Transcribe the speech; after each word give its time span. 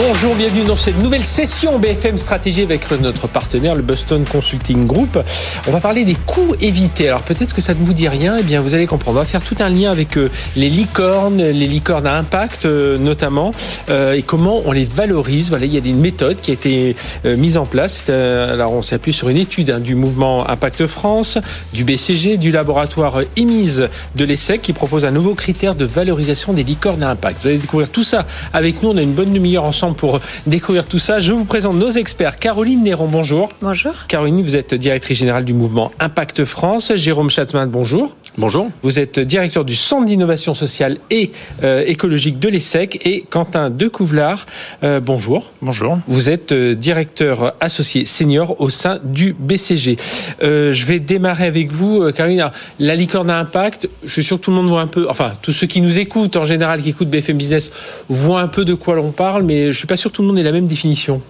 Bonjour, 0.00 0.36
bienvenue 0.36 0.62
dans 0.62 0.76
cette 0.76 0.96
nouvelle 1.02 1.24
session 1.24 1.80
BFM 1.80 2.18
Stratégie 2.18 2.62
avec 2.62 2.88
notre 3.00 3.26
partenaire, 3.26 3.74
le 3.74 3.82
Boston 3.82 4.24
Consulting 4.24 4.86
Group. 4.86 5.18
On 5.66 5.72
va 5.72 5.80
parler 5.80 6.04
des 6.04 6.14
coûts 6.14 6.54
évités. 6.60 7.08
Alors 7.08 7.22
peut-être 7.22 7.52
que 7.52 7.60
ça 7.60 7.74
ne 7.74 7.80
vous 7.80 7.92
dit 7.92 8.06
rien, 8.06 8.36
eh 8.38 8.44
bien 8.44 8.60
vous 8.60 8.74
allez 8.74 8.86
comprendre. 8.86 9.16
On 9.18 9.20
va 9.22 9.26
faire 9.26 9.42
tout 9.42 9.56
un 9.58 9.68
lien 9.68 9.90
avec 9.90 10.16
euh, 10.16 10.30
les 10.54 10.68
licornes, 10.68 11.42
les 11.42 11.66
licornes 11.66 12.06
à 12.06 12.14
impact 12.14 12.64
euh, 12.64 12.96
notamment, 12.96 13.52
euh, 13.90 14.12
et 14.12 14.22
comment 14.22 14.62
on 14.66 14.70
les 14.70 14.84
valorise. 14.84 15.48
Voilà, 15.48 15.66
il 15.66 15.74
y 15.74 15.76
a 15.76 15.80
une 15.84 15.98
méthode 15.98 16.40
qui 16.40 16.52
a 16.52 16.54
été 16.54 16.94
mise 17.24 17.58
en 17.58 17.66
place. 17.66 18.08
Alors 18.08 18.74
on 18.74 18.82
s'appuie 18.82 19.12
sur 19.12 19.28
une 19.30 19.36
étude 19.36 19.70
hein, 19.70 19.80
du 19.80 19.96
mouvement 19.96 20.48
Impact 20.48 20.86
France, 20.86 21.38
du 21.72 21.82
BCG, 21.82 22.36
du 22.36 22.52
laboratoire 22.52 23.22
EMISE 23.36 23.88
de 24.14 24.24
l'ESSEC 24.24 24.62
qui 24.62 24.72
propose 24.72 25.04
un 25.04 25.10
nouveau 25.10 25.34
critère 25.34 25.74
de 25.74 25.84
valorisation 25.84 26.52
des 26.52 26.62
licornes 26.62 27.02
à 27.02 27.10
impact. 27.10 27.42
Vous 27.42 27.48
allez 27.48 27.58
découvrir 27.58 27.88
tout 27.88 28.04
ça 28.04 28.26
avec 28.52 28.80
nous. 28.80 28.90
On 28.90 28.96
a 28.96 29.02
une 29.02 29.14
bonne 29.14 29.32
demi-heure 29.32 29.64
ensemble 29.64 29.87
pour 29.92 30.20
découvrir 30.46 30.86
tout 30.86 30.98
ça. 30.98 31.20
Je 31.20 31.32
vous 31.32 31.44
présente 31.44 31.76
nos 31.76 31.90
experts. 31.90 32.38
Caroline 32.38 32.82
Néron, 32.82 33.06
bonjour. 33.06 33.48
Bonjour. 33.60 33.92
Caroline, 34.08 34.42
vous 34.42 34.56
êtes 34.56 34.74
directrice 34.74 35.18
générale 35.18 35.44
du 35.44 35.54
mouvement 35.54 35.92
Impact 36.00 36.44
France. 36.44 36.92
Jérôme 36.94 37.30
Schatzman, 37.30 37.68
bonjour. 37.68 38.14
Bonjour. 38.38 38.70
Vous 38.84 39.00
êtes 39.00 39.18
directeur 39.18 39.64
du 39.64 39.74
Centre 39.74 40.04
d'innovation 40.04 40.54
sociale 40.54 40.98
et 41.10 41.32
euh, 41.64 41.82
écologique 41.84 42.38
de 42.38 42.48
l'ESSEC. 42.48 43.04
Et 43.04 43.24
Quentin 43.28 43.68
Decouvlard, 43.68 44.46
euh, 44.84 45.00
bonjour. 45.00 45.50
Bonjour. 45.60 45.98
Vous 46.06 46.30
êtes 46.30 46.52
euh, 46.52 46.76
directeur 46.76 47.56
associé 47.58 48.04
senior 48.04 48.60
au 48.60 48.70
sein 48.70 49.00
du 49.02 49.34
BCG. 49.36 49.96
je 50.40 50.86
vais 50.86 51.00
démarrer 51.00 51.46
avec 51.46 51.72
vous, 51.72 52.12
Caroline. 52.12 52.48
la 52.78 52.94
licorne 52.94 53.28
à 53.28 53.40
impact, 53.40 53.88
je 54.04 54.12
suis 54.12 54.22
sûr 54.22 54.38
que 54.38 54.44
tout 54.44 54.52
le 54.52 54.56
monde 54.58 54.68
voit 54.68 54.82
un 54.82 54.86
peu, 54.86 55.08
enfin, 55.10 55.32
tous 55.42 55.52
ceux 55.52 55.66
qui 55.66 55.80
nous 55.80 55.98
écoutent 55.98 56.36
en 56.36 56.44
général, 56.44 56.80
qui 56.80 56.90
écoutent 56.90 57.10
BFM 57.10 57.38
Business, 57.38 57.72
voient 58.08 58.40
un 58.40 58.48
peu 58.48 58.64
de 58.64 58.74
quoi 58.74 58.94
l'on 58.94 59.10
parle, 59.10 59.42
mais 59.42 59.72
je 59.72 59.78
suis 59.78 59.88
pas 59.88 59.96
sûr 59.96 60.12
que 60.12 60.16
tout 60.16 60.22
le 60.22 60.28
monde 60.28 60.38
ait 60.38 60.44
la 60.44 60.52
même 60.52 60.68
définition. 60.68 61.20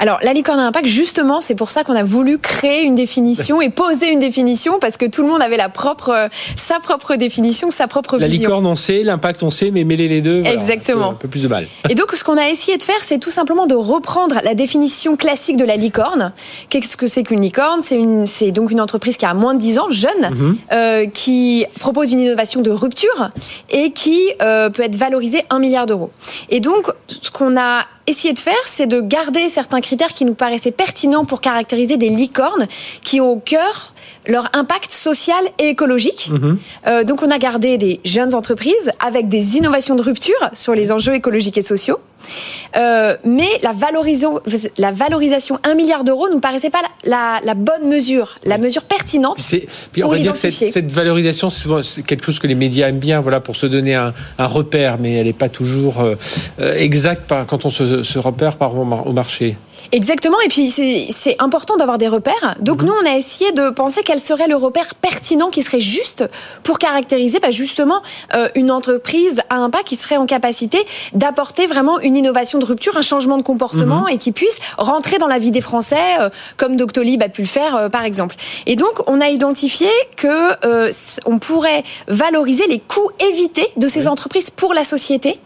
Alors, 0.00 0.18
la 0.22 0.32
licorne 0.32 0.58
à 0.58 0.66
impact, 0.66 0.86
justement, 0.86 1.42
c'est 1.42 1.54
pour 1.54 1.70
ça 1.70 1.84
qu'on 1.84 1.94
a 1.94 2.02
voulu 2.02 2.38
créer 2.38 2.84
une 2.84 2.94
définition 2.94 3.60
et 3.60 3.68
poser 3.68 4.10
une 4.10 4.18
définition 4.18 4.78
parce 4.80 4.96
que 4.96 5.04
tout 5.04 5.20
le 5.22 5.28
monde 5.28 5.42
avait 5.42 5.58
la 5.58 5.68
propre, 5.68 6.30
sa 6.56 6.80
propre 6.80 7.16
définition, 7.16 7.70
sa 7.70 7.86
propre 7.86 8.16
la 8.16 8.26
vision. 8.26 8.48
La 8.48 8.48
licorne, 8.48 8.66
on 8.66 8.76
sait, 8.76 9.02
l'impact, 9.02 9.42
on 9.42 9.50
sait, 9.50 9.70
mais 9.70 9.84
mêler 9.84 10.08
les 10.08 10.22
deux, 10.22 10.42
exactement, 10.46 11.10
un 11.10 11.14
peu, 11.14 11.28
plus 11.28 11.42
de 11.42 11.48
mal. 11.48 11.66
Et 11.90 11.94
donc, 11.94 12.12
ce 12.14 12.24
qu'on 12.24 12.38
a 12.38 12.48
essayé 12.48 12.78
de 12.78 12.82
faire, 12.82 12.96
c'est 13.02 13.18
tout 13.18 13.30
simplement 13.30 13.66
de 13.66 13.74
reprendre 13.74 14.36
la 14.42 14.54
définition 14.54 15.16
classique 15.16 15.58
de 15.58 15.66
la 15.66 15.76
licorne. 15.76 16.32
Qu'est-ce 16.70 16.96
que 16.96 17.06
c'est 17.06 17.22
qu'une 17.22 17.42
licorne? 17.42 17.82
C'est 17.82 18.52
donc 18.52 18.70
une 18.70 18.80
entreprise 18.80 19.18
qui 19.18 19.26
a 19.26 19.34
moins 19.34 19.52
de 19.52 19.60
10 19.60 19.78
ans, 19.80 19.90
jeune, 19.90 20.30
mhm. 20.30 20.56
euh, 20.72 21.06
qui 21.12 21.66
propose 21.78 22.10
une 22.12 22.20
innovation 22.20 22.62
de 22.62 22.70
rupture 22.70 23.30
et 23.68 23.90
qui 23.90 24.32
euh, 24.40 24.70
peut 24.70 24.82
être 24.82 24.96
valorisée 24.96 25.42
1 25.50 25.58
milliard 25.58 25.84
d'euros. 25.84 26.10
Et 26.48 26.60
donc, 26.60 26.86
ce 27.08 27.30
qu'on 27.30 27.58
a 27.58 27.84
essayé 28.06 28.34
de 28.34 28.38
faire, 28.38 28.54
c'est 28.64 28.86
de 28.86 29.00
garder 29.00 29.48
certains 29.48 29.80
critères 29.80 30.14
qui 30.14 30.24
nous 30.24 30.34
paraissaient 30.34 30.70
pertinents 30.70 31.24
pour 31.24 31.40
caractériser 31.40 31.96
des 31.96 32.08
licornes 32.08 32.66
qui 33.02 33.20
ont 33.20 33.30
au 33.30 33.38
cœur 33.38 33.94
leur 34.26 34.48
impact 34.52 34.92
social 34.92 35.42
et 35.58 35.68
écologique. 35.68 36.30
Mhm. 36.30 36.58
Euh, 36.86 37.04
donc 37.04 37.22
on 37.22 37.30
a 37.30 37.38
gardé 37.38 37.78
des 37.78 38.00
jeunes 38.04 38.34
entreprises 38.34 38.92
avec 39.04 39.28
des 39.28 39.56
innovations 39.56 39.94
de 39.94 40.02
rupture 40.02 40.50
sur 40.52 40.74
les 40.74 40.92
enjeux 40.92 41.14
écologiques 41.14 41.58
et 41.58 41.62
sociaux. 41.62 41.98
Euh, 42.76 43.16
mais 43.24 43.48
la, 43.62 43.72
la 44.78 44.92
valorisation 44.92 45.58
1 45.64 45.74
milliard 45.74 46.04
d'euros 46.04 46.28
nous 46.30 46.40
paraissait 46.40 46.70
pas 46.70 46.82
la, 47.04 47.54
bonne 47.54 47.88
mesure, 47.88 48.36
la 48.44 48.58
mesure 48.58 48.82
pertinente. 48.82 49.40
Puis 49.92 50.04
on 50.04 50.08
va 50.08 50.18
dire 50.18 50.32
que 50.32 50.50
cette, 50.50 50.92
valorisation, 50.92 51.50
c'est 51.50 52.02
quelque 52.04 52.24
chose 52.24 52.38
que 52.38 52.46
les 52.46 52.54
médias 52.54 52.88
aiment 52.88 52.98
bien, 52.98 53.20
voilà, 53.20 53.40
pour 53.40 53.56
se 53.56 53.66
donner 53.66 53.94
un, 53.94 54.12
repère, 54.38 54.98
mais 54.98 55.14
elle 55.14 55.26
n'est 55.26 55.32
pas 55.32 55.48
toujours 55.48 56.00
euh, 56.00 56.74
exacte 56.74 57.32
quand 57.46 57.64
on 57.64 57.70
se, 57.70 58.18
repère 58.18 58.56
par 58.56 58.76
au 58.76 59.12
marché. 59.12 59.56
Exactement, 59.92 60.40
et 60.40 60.48
puis 60.48 60.70
c'est 60.70 61.36
important 61.40 61.76
d'avoir 61.76 61.98
des 61.98 62.06
repères. 62.06 62.54
Donc 62.60 62.82
mhm. 62.82 62.88
nous, 62.88 62.94
on 63.02 63.06
a 63.06 63.16
essayé 63.16 63.50
de 63.52 63.70
penser 63.70 64.02
quel 64.04 64.20
serait 64.20 64.46
le 64.46 64.54
repère 64.54 64.94
pertinent 64.94 65.50
qui 65.50 65.62
serait 65.62 65.80
juste 65.80 66.24
pour 66.62 66.78
caractériser 66.78 67.40
bah, 67.40 67.50
justement 67.50 68.02
euh, 68.34 68.48
une 68.54 68.70
entreprise 68.70 69.40
à 69.50 69.56
impact 69.56 69.88
qui 69.88 69.96
serait 69.96 70.16
en 70.16 70.26
capacité 70.26 70.78
d'apporter 71.12 71.66
vraiment 71.66 71.98
une 71.98 72.16
innovation 72.16 72.58
de 72.58 72.64
rupture, 72.64 72.96
un 72.96 73.02
changement 73.02 73.36
de 73.36 73.42
comportement 73.42 74.02
mhm. 74.02 74.10
et 74.10 74.18
qui 74.18 74.30
puisse 74.30 74.58
rentrer 74.78 75.18
dans 75.18 75.26
la 75.26 75.38
vie 75.38 75.50
des 75.50 75.60
Français 75.60 75.96
euh, 76.20 76.30
comme 76.56 76.76
Doctolib 76.76 77.22
a 77.22 77.28
pu 77.28 77.42
le 77.42 77.48
faire 77.48 77.74
euh, 77.74 77.88
par 77.88 78.04
exemple. 78.04 78.36
Et 78.66 78.76
donc 78.76 79.08
on 79.08 79.20
a 79.20 79.28
identifié 79.28 79.88
que 80.16 80.30
on 81.26 81.38
pourrait 81.38 81.82
valoriser 82.08 82.66
les 82.66 82.78
coûts 82.78 83.10
évités 83.30 83.68
de 83.76 83.88
ces 83.88 84.08
entreprises 84.08 84.50
pour 84.50 84.74
la 84.74 84.84
société 84.84 85.38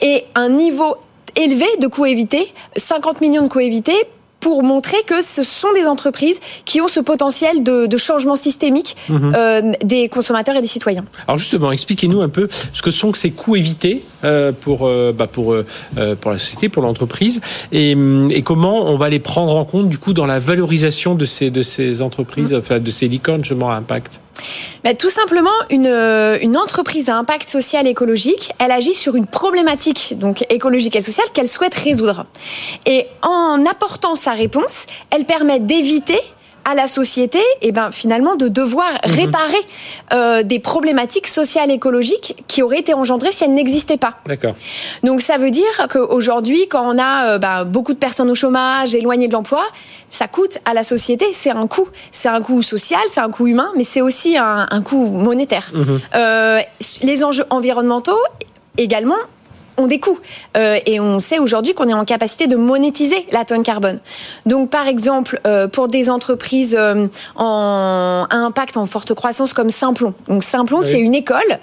et 0.00 0.24
un 0.34 0.48
niveau 0.48 0.96
élevé 1.36 1.66
de 1.80 1.86
coûts 1.86 2.06
évités, 2.06 2.52
50 2.76 3.20
millions 3.20 3.42
de 3.42 3.48
coûts 3.48 3.60
évités 3.60 4.06
pour 4.40 4.62
montrer 4.62 4.96
que 5.06 5.22
ce 5.22 5.42
sont 5.42 5.72
des 5.74 5.86
entreprises 5.86 6.40
qui 6.64 6.80
ont 6.80 6.88
ce 6.88 7.00
potentiel 7.00 7.62
de, 7.62 7.96
changement 7.98 8.36
systémique 8.36 8.96
mhm. 9.10 9.32
euh, 9.36 9.72
des 9.84 10.08
consommateurs 10.08 10.56
et 10.56 10.62
des 10.62 10.66
citoyens. 10.66 11.04
Alors 11.28 11.36
justement, 11.36 11.70
expliquez-nous 11.70 12.22
un 12.22 12.30
peu 12.30 12.48
ce 12.72 12.80
que 12.80 12.90
sont 12.90 13.12
ces 13.12 13.30
coûts 13.30 13.56
évités 13.56 14.02
euh, 14.24 14.52
pour, 14.58 14.86
euh, 14.86 15.12
bah 15.12 15.26
pour, 15.26 15.54
pour 16.20 16.30
la 16.30 16.38
société, 16.38 16.70
pour 16.70 16.82
l'entreprise, 16.82 17.42
et, 17.72 17.94
et, 18.30 18.42
comment 18.42 18.86
on 18.86 18.96
va 18.96 19.10
les 19.10 19.18
prendre 19.18 19.54
en 19.54 19.66
compte 19.66 19.90
du 19.90 19.98
coup 19.98 20.14
dans 20.14 20.24
la 20.24 20.38
valorisation 20.38 21.14
de 21.14 21.26
ces, 21.26 21.50
de 21.50 21.62
ces 21.62 22.00
entreprises, 22.00 22.52
mhm. 22.52 22.58
enfin 22.60 22.78
de 22.78 22.90
ces 22.90 23.06
licornes, 23.06 23.44
justement, 23.44 23.70
à 23.70 23.74
impact 23.74 24.20
tout 24.98 25.10
simplement, 25.10 25.50
une, 25.70 25.86
euh, 25.86 26.38
une 26.40 26.56
entreprise 26.56 27.08
à 27.08 27.16
impact 27.16 27.48
social 27.48 27.86
et 27.86 27.90
écologique, 27.90 28.52
elle 28.58 28.70
agit 28.70 28.94
sur 28.94 29.16
une 29.16 29.26
problématique 29.26 30.14
donc 30.18 30.44
écologique 30.50 30.96
et 30.96 31.02
sociale 31.02 31.26
qu'elle 31.32 31.48
souhaite 31.48 31.74
résoudre. 31.74 32.26
Et 32.86 33.06
en 33.22 33.64
apportant 33.66 34.16
sa 34.16 34.32
réponse, 34.32 34.86
elle 35.10 35.24
permet 35.24 35.60
d'éviter 35.60 36.20
à 36.64 36.74
la 36.74 36.86
société, 36.86 37.40
et 37.62 37.72
ben 37.72 37.90
finalement 37.90 38.36
de 38.36 38.48
devoir 38.48 38.90
mhm. 39.06 39.12
réparer 39.12 39.62
euh, 40.12 40.42
des 40.42 40.58
problématiques 40.58 41.26
sociales 41.26 41.70
écologiques 41.70 42.42
qui 42.48 42.62
auraient 42.62 42.80
été 42.80 42.94
engendrées 42.94 43.32
si 43.32 43.44
elles 43.44 43.54
n'existaient 43.54 43.96
pas. 43.96 44.14
D'accord. 44.26 44.54
Donc 45.02 45.20
ça 45.20 45.38
veut 45.38 45.50
dire 45.50 45.88
qu'aujourd'hui, 45.90 46.68
quand 46.68 46.84
on 46.84 46.98
a 46.98 47.26
euh, 47.26 47.38
bah, 47.38 47.64
beaucoup 47.64 47.92
de 47.92 47.98
personnes 47.98 48.30
au 48.30 48.34
chômage, 48.34 48.94
éloignées 48.94 49.28
de 49.28 49.32
l'emploi, 49.32 49.62
ça 50.08 50.26
coûte 50.26 50.58
à 50.64 50.74
la 50.74 50.82
société, 50.82 51.26
c'est 51.32 51.50
un 51.50 51.66
coût. 51.66 51.88
C'est 52.10 52.28
un 52.28 52.40
coût 52.40 52.62
social, 52.62 53.00
c'est 53.10 53.20
un 53.20 53.30
coût 53.30 53.46
humain, 53.46 53.70
mais 53.76 53.84
c'est 53.84 54.00
aussi 54.00 54.36
un, 54.36 54.66
un 54.70 54.82
coût 54.82 55.06
monétaire. 55.06 55.70
Mhm. 55.72 56.00
Euh, 56.14 56.60
les 57.02 57.24
enjeux 57.24 57.44
environnementaux 57.50 58.18
également 58.76 59.16
ont 59.80 59.86
des 59.86 59.98
coûts. 59.98 60.18
Euh, 60.56 60.78
et 60.86 61.00
on 61.00 61.20
sait 61.20 61.38
aujourd'hui 61.38 61.74
qu'on 61.74 61.88
est 61.88 61.94
en 61.94 62.04
capacité 62.04 62.46
de 62.46 62.56
monétiser 62.56 63.26
la 63.32 63.44
tonne 63.44 63.62
carbone. 63.62 63.98
Donc, 64.46 64.70
par 64.70 64.86
exemple, 64.86 65.40
euh, 65.46 65.68
pour 65.68 65.88
des 65.88 66.10
entreprises 66.10 66.76
euh, 66.78 67.06
en, 67.36 68.26
à 68.30 68.36
impact 68.36 68.76
en 68.76 68.86
forte 68.86 69.14
croissance 69.14 69.52
comme 69.52 69.70
Simplon. 69.70 70.14
Donc, 70.28 70.44
Simplon, 70.44 70.82
qui 70.82 70.94
est 70.94 71.00
une 71.00 71.14
école 71.14 71.58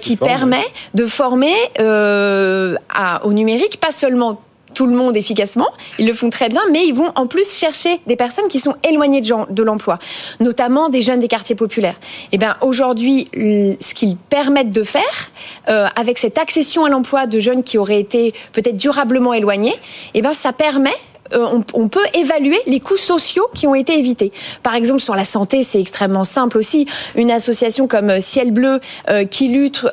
qui, 0.00 0.16
permet 0.16 0.64
de 0.94 1.06
former 1.06 1.54
à, 1.78 3.24
au 3.24 3.32
numérique, 3.32 3.80
pas 3.80 3.92
seulement 3.92 4.40
tout 4.74 4.86
le 4.86 4.94
monde 4.94 5.16
efficacement, 5.16 5.68
ils 5.98 6.06
le 6.06 6.14
font 6.14 6.30
très 6.30 6.48
bien, 6.48 6.62
mais 6.70 6.86
ils 6.86 6.94
vont 6.94 7.12
en 7.14 7.26
plus 7.26 7.50
chercher 7.52 8.00
des 8.06 8.16
personnes 8.16 8.48
qui 8.48 8.58
sont 8.58 8.74
éloignées 8.88 9.20
de, 9.20 9.62
l'emploi, 9.62 9.98
notamment 10.40 10.88
des 10.88 11.02
jeunes 11.02 11.20
des 11.20 11.28
quartiers 11.28 11.56
populaires. 11.56 11.96
Et 12.26 12.34
eh 12.36 12.38
bien 12.38 12.56
aujourd'hui, 12.60 13.28
ce 13.34 13.94
qu'ils 13.94 14.16
permettent 14.16 14.70
de 14.70 14.84
faire, 14.84 15.30
euh, 15.68 15.86
avec 15.96 16.18
cette 16.18 16.38
accession 16.38 16.84
à 16.84 16.88
l'emploi 16.88 17.26
de 17.26 17.38
jeunes 17.38 17.62
qui 17.62 17.78
auraient 17.78 18.00
été 18.00 18.34
peut-être 18.52 18.76
durablement 18.76 19.32
éloignés, 19.32 19.74
et 20.14 20.18
eh 20.18 20.22
ben 20.22 20.32
ça 20.32 20.52
permet 20.52 20.90
euh, 21.34 21.60
on, 21.74 21.88
peut 21.88 22.00
évaluer 22.14 22.58
les 22.66 22.80
coûts 22.80 22.96
sociaux 22.96 23.46
qui 23.54 23.66
ont 23.66 23.74
été 23.74 23.98
évités. 23.98 24.32
Par 24.62 24.74
exemple, 24.74 25.00
sur 25.00 25.14
la 25.14 25.24
santé, 25.24 25.62
c'est 25.62 25.80
extrêmement 25.80 26.24
simple 26.24 26.58
aussi. 26.58 26.86
Une 27.16 27.30
association 27.30 27.86
comme 27.86 28.10
euh, 28.10 28.20
Ciel 28.20 28.50
Bleu 28.50 28.80
euh, 29.10 29.24
qui 29.24 29.48
lutte 29.48 29.86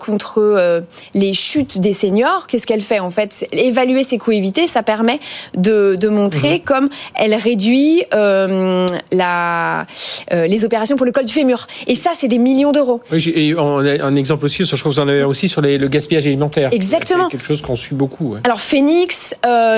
contre 0.00 0.82
les 1.14 1.32
chutes 1.32 1.78
des 1.78 1.92
seniors, 1.92 2.46
qu'est-ce 2.46 2.66
qu'elle 2.66 2.80
fait 2.80 3.00
en 3.00 3.10
fait? 3.10 3.46
Évaluer 3.52 4.04
ces 4.04 4.18
coûts 4.18 4.32
évités, 4.32 4.66
ça 4.66 4.82
permet 4.82 5.20
de, 5.56 5.96
montrer 6.08 6.54
mhm. 6.54 6.60
comme 6.60 6.88
elle 7.14 7.34
réduit 7.34 8.04
la, 8.12 9.86
les 10.32 10.64
opérations 10.64 10.96
pour 10.96 11.06
le 11.06 11.12
col 11.12 11.24
du 11.24 11.32
fémur. 11.32 11.66
Et 11.86 11.94
ça, 11.94 12.10
c'est 12.14 12.28
des 12.28 12.38
millions 12.38 12.72
d'euros. 12.72 13.00
Oui, 13.10 13.32
et 13.34 13.54
un 13.56 14.16
exemple 14.16 14.44
aussi, 14.44 14.64
je 14.64 14.76
crois 14.76 14.90
que 14.90 14.96
vous 14.96 15.00
en 15.00 15.08
avez 15.08 15.24
aussi 15.24 15.48
sur 15.48 15.60
le 15.62 15.88
gaspillage 15.88 16.26
alimentaire. 16.26 16.70
Exactement. 16.72 17.28
quelque 17.28 17.46
chose 17.46 17.62
qu'on 17.62 17.76
suit 17.76 17.96
beaucoup. 17.96 18.36
Alors 18.44 18.60
Phoenix, 18.60 19.34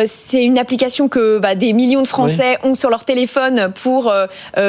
c'est 0.06 0.44
une 0.44 0.58
application 0.58 1.03
l'application 1.04 1.08
que 1.08 1.38
bah, 1.38 1.54
des 1.54 1.72
millions 1.72 2.02
de 2.02 2.08
Français 2.08 2.58
ont 2.62 2.74
sur 2.74 2.90
leur 2.90 3.04
téléphone 3.04 3.72
pour 3.82 4.12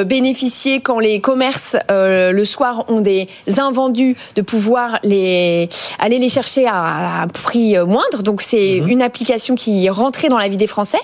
bénéficier 0.05 0.79
quand 0.79 0.99
les 0.99 1.19
commerces 1.19 1.75
le 1.89 2.43
soir 2.45 2.85
ont 2.89 3.01
des 3.01 3.27
invendus 3.57 4.15
de 4.35 4.41
pouvoir 4.41 4.99
les 5.03 5.69
aller 5.99 6.17
les 6.17 6.29
chercher 6.29 6.67
à, 6.67 7.23
un 7.23 7.27
prix 7.27 7.77
moindre. 7.77 8.23
Donc 8.23 8.41
c'est 8.41 8.81
mhm. 8.81 8.89
une 8.89 9.01
application 9.01 9.55
qui 9.55 9.85
est 9.85 9.89
rentrée 9.89 10.29
dans 10.29 10.37
la 10.37 10.47
vie 10.47 10.57
des 10.57 10.67
Français. 10.67 10.99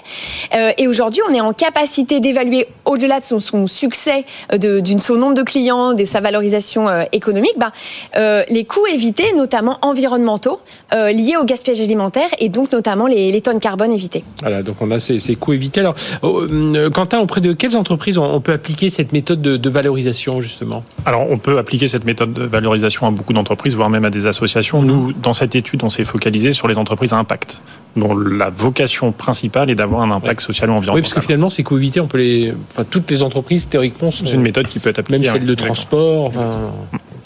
et 0.78 0.88
aujourd'hui, 0.88 1.22
on 1.30 1.34
est 1.34 1.42
en 1.42 1.54
capacité 1.54 2.20
d'évaluer 2.20 2.68
au-delà 2.86 3.20
de 3.20 3.26
son, 3.26 3.40
son 3.40 3.68
succès, 3.68 4.26
de, 4.52 4.80
d'une 4.80 5.00
son 5.00 5.16
nombre 5.16 5.36
de 5.36 5.44
clients, 5.44 5.94
de 5.94 6.06
sa 6.06 6.22
valorisation 6.22 6.88
économique, 7.12 7.58
bah, 7.58 7.72
les 8.50 8.66
coûts 8.66 8.88
évités, 8.88 9.34
notamment 9.36 9.78
environnementaux, 9.82 10.60
liés 10.94 11.38
au 11.40 11.46
gaspillage 11.46 11.82
alimentaire 11.82 12.30
et 12.40 12.50
donc 12.50 12.72
notamment 12.72 13.08
les, 13.08 13.42
tonnes 13.42 13.60
carbone 13.60 13.92
évitées. 13.92 14.24
Voilà, 14.42 14.62
donc 14.62 14.76
on 14.82 14.92
a 14.92 15.00
ces, 15.00 15.18
coûts 15.36 15.54
évités. 15.54 15.80
Alors, 15.80 15.96
oh, 16.22 16.42
euh, 16.50 16.90
Quentin, 16.90 17.20
auprès 17.20 17.42
de 17.42 17.54
quelles 17.54 17.78
entreprises 17.78 18.18
on 18.18 18.42
peut 18.42 18.54
appliquer 18.54 18.90
cette 18.90 19.14
méthode 19.14 19.42
de, 19.42 19.70
valorisation 19.70 20.42
justement? 20.42 20.84
Alors, 21.06 21.30
on 21.30 21.38
peut 21.38 21.58
appliquer 21.58 21.88
cette 21.88 22.06
méthode 22.06 22.34
de 22.34 22.44
valorisation 22.44 23.08
à 23.08 23.12
beaucoup 23.12 23.34
d'entreprises, 23.34 23.76
voire 23.76 23.90
même 23.90 24.06
à 24.06 24.10
des 24.10 24.26
associations. 24.26 24.82
Nous, 24.82 25.14
dans 25.14 25.34
cette 25.34 25.56
étude, 25.56 25.84
on 25.84 25.90
s'est 25.90 26.04
focalisé 26.04 26.54
sur 26.54 26.68
les 26.68 26.78
entreprises 26.78 27.14
à 27.14 27.18
impact 27.18 27.62
dont 27.96 28.18
la 28.18 28.50
vocation 28.50 29.12
principale 29.12 29.70
est 29.70 29.76
d'avoir 29.76 30.02
un 30.02 30.12
impact 30.12 30.42
social 30.42 30.70
ou 30.70 30.74
environnemental. 30.74 30.96
Oui, 30.96 31.02
parce 31.02 31.14
que 31.14 31.22
finalement, 31.22 31.50
ces 31.50 31.64
coûts 31.64 31.78
évités, 31.78 32.00
on 32.00 32.08
peut 32.08 32.20
les, 32.20 32.54
enfin, 32.72 32.86
toutes 32.90 33.10
les 33.12 33.22
entreprises 33.22 33.68
théoriquement 33.68 34.12
sont. 34.12 34.26
C'est 34.26 34.36
une 34.36 34.42
méthode 34.42 34.68
qui 34.68 34.80
peut 34.80 34.90
être 34.90 35.00
appliquée. 35.00 35.24
Même 35.24 35.34
celle 35.34 35.46
de 35.46 35.56
transport. 35.56 36.32